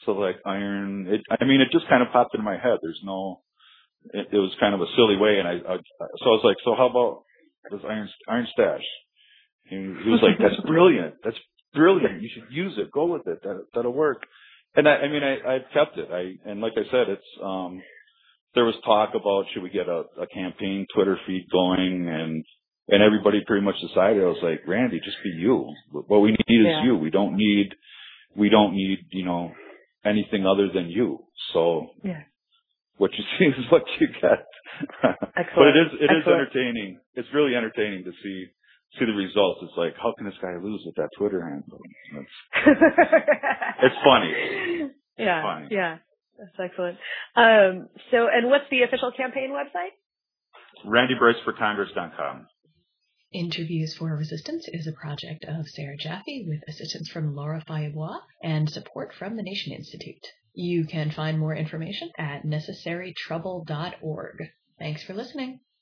so 0.06 0.12
like 0.12 0.36
iron, 0.46 1.08
it, 1.08 1.22
I 1.28 1.44
mean, 1.44 1.60
it 1.60 1.72
just 1.72 1.88
kind 1.88 2.02
of 2.02 2.12
popped 2.12 2.34
into 2.34 2.44
my 2.44 2.56
head. 2.56 2.78
There's 2.82 3.00
no, 3.04 3.40
it, 4.14 4.28
it 4.32 4.38
was 4.38 4.54
kind 4.60 4.74
of 4.74 4.80
a 4.80 4.86
silly 4.96 5.16
way. 5.16 5.40
And 5.40 5.48
I, 5.48 5.54
I, 5.54 5.76
so 5.76 6.24
I 6.24 6.34
was 6.38 6.42
like, 6.44 6.56
so 6.64 6.74
how 6.76 6.88
about 6.88 7.24
this 7.70 7.80
iron, 7.88 8.08
iron 8.28 8.46
stash? 8.52 8.84
And 9.70 9.98
he 10.04 10.10
was 10.10 10.22
like, 10.22 10.38
that's 10.38 10.60
brilliant. 10.66 11.16
That's 11.24 11.38
brilliant. 11.74 12.22
You 12.22 12.30
should 12.32 12.46
use 12.50 12.74
it. 12.78 12.92
Go 12.92 13.06
with 13.06 13.26
it. 13.26 13.42
That, 13.42 13.66
that'll 13.74 13.92
work. 13.92 14.22
And 14.76 14.88
I, 14.88 14.98
I 14.98 15.08
mean, 15.08 15.22
I, 15.24 15.56
I've 15.56 15.70
kept 15.74 15.98
it. 15.98 16.10
I, 16.12 16.38
and 16.48 16.60
like 16.60 16.74
I 16.76 16.88
said, 16.90 17.08
it's, 17.08 17.26
um, 17.42 17.82
there 18.54 18.64
was 18.64 18.74
talk 18.84 19.10
about 19.14 19.46
should 19.52 19.62
we 19.62 19.70
get 19.70 19.88
a, 19.88 20.04
a 20.20 20.26
campaign 20.26 20.86
Twitter 20.94 21.18
feed 21.26 21.46
going 21.50 22.08
and 22.08 22.44
and 22.88 23.02
everybody 23.02 23.42
pretty 23.46 23.64
much 23.64 23.76
decided 23.80 24.22
I 24.22 24.26
was 24.26 24.42
like, 24.42 24.62
Randy, 24.66 24.98
just 24.98 25.16
be 25.22 25.30
you. 25.30 25.72
What 25.92 26.20
we 26.20 26.32
need 26.32 26.60
is 26.60 26.84
you. 26.84 26.96
We 26.96 27.10
don't 27.10 27.36
need 27.36 27.70
we 28.34 28.48
don't 28.48 28.74
need, 28.74 29.06
you 29.10 29.24
know, 29.24 29.52
anything 30.04 30.46
other 30.46 30.68
than 30.72 30.88
you. 30.88 31.24
So 31.52 31.88
yeah. 32.02 32.22
what 32.96 33.10
you 33.14 33.24
see 33.38 33.46
is 33.46 33.70
what 33.70 33.82
you 34.00 34.08
get. 34.08 34.46
but 35.02 35.68
it 35.68 35.76
is 35.76 35.92
it 36.00 36.10
Excellent. 36.10 36.18
is 36.20 36.26
entertaining. 36.26 37.00
It's 37.14 37.28
really 37.32 37.54
entertaining 37.54 38.04
to 38.04 38.12
see 38.22 38.46
see 38.98 39.06
the 39.06 39.12
results. 39.12 39.60
It's 39.62 39.76
like, 39.76 39.94
how 39.96 40.12
can 40.16 40.26
this 40.26 40.34
guy 40.42 40.54
lose 40.60 40.82
with 40.84 40.94
that 40.96 41.08
Twitter 41.16 41.42
handle? 41.42 41.80
It's, 42.14 42.66
it's 43.82 43.94
funny. 44.04 44.32
Yeah. 45.18 45.38
It's 45.38 45.44
funny. 45.44 45.68
Yeah. 45.70 45.96
That's 46.42 46.70
excellent. 46.70 46.98
Um, 47.36 47.88
so, 48.10 48.26
and 48.26 48.48
what's 48.50 48.64
the 48.68 48.82
official 48.82 49.12
campaign 49.16 49.50
website? 49.52 49.94
RandyBryceForCongress.com. 50.84 52.48
Interviews 53.32 53.94
for 53.96 54.16
Resistance 54.16 54.66
is 54.72 54.88
a 54.88 54.92
project 54.92 55.44
of 55.46 55.68
Sarah 55.68 55.96
Jaffe 55.96 56.44
with 56.48 56.62
assistance 56.68 57.08
from 57.08 57.36
Laura 57.36 57.62
Feuillebois 57.66 58.18
and 58.42 58.68
support 58.68 59.14
from 59.14 59.36
the 59.36 59.44
Nation 59.44 59.72
Institute. 59.72 60.26
You 60.52 60.84
can 60.84 61.12
find 61.12 61.38
more 61.38 61.54
information 61.54 62.10
at 62.18 62.42
necessarytrouble.org. 62.42 64.36
Thanks 64.78 65.04
for 65.04 65.14
listening. 65.14 65.60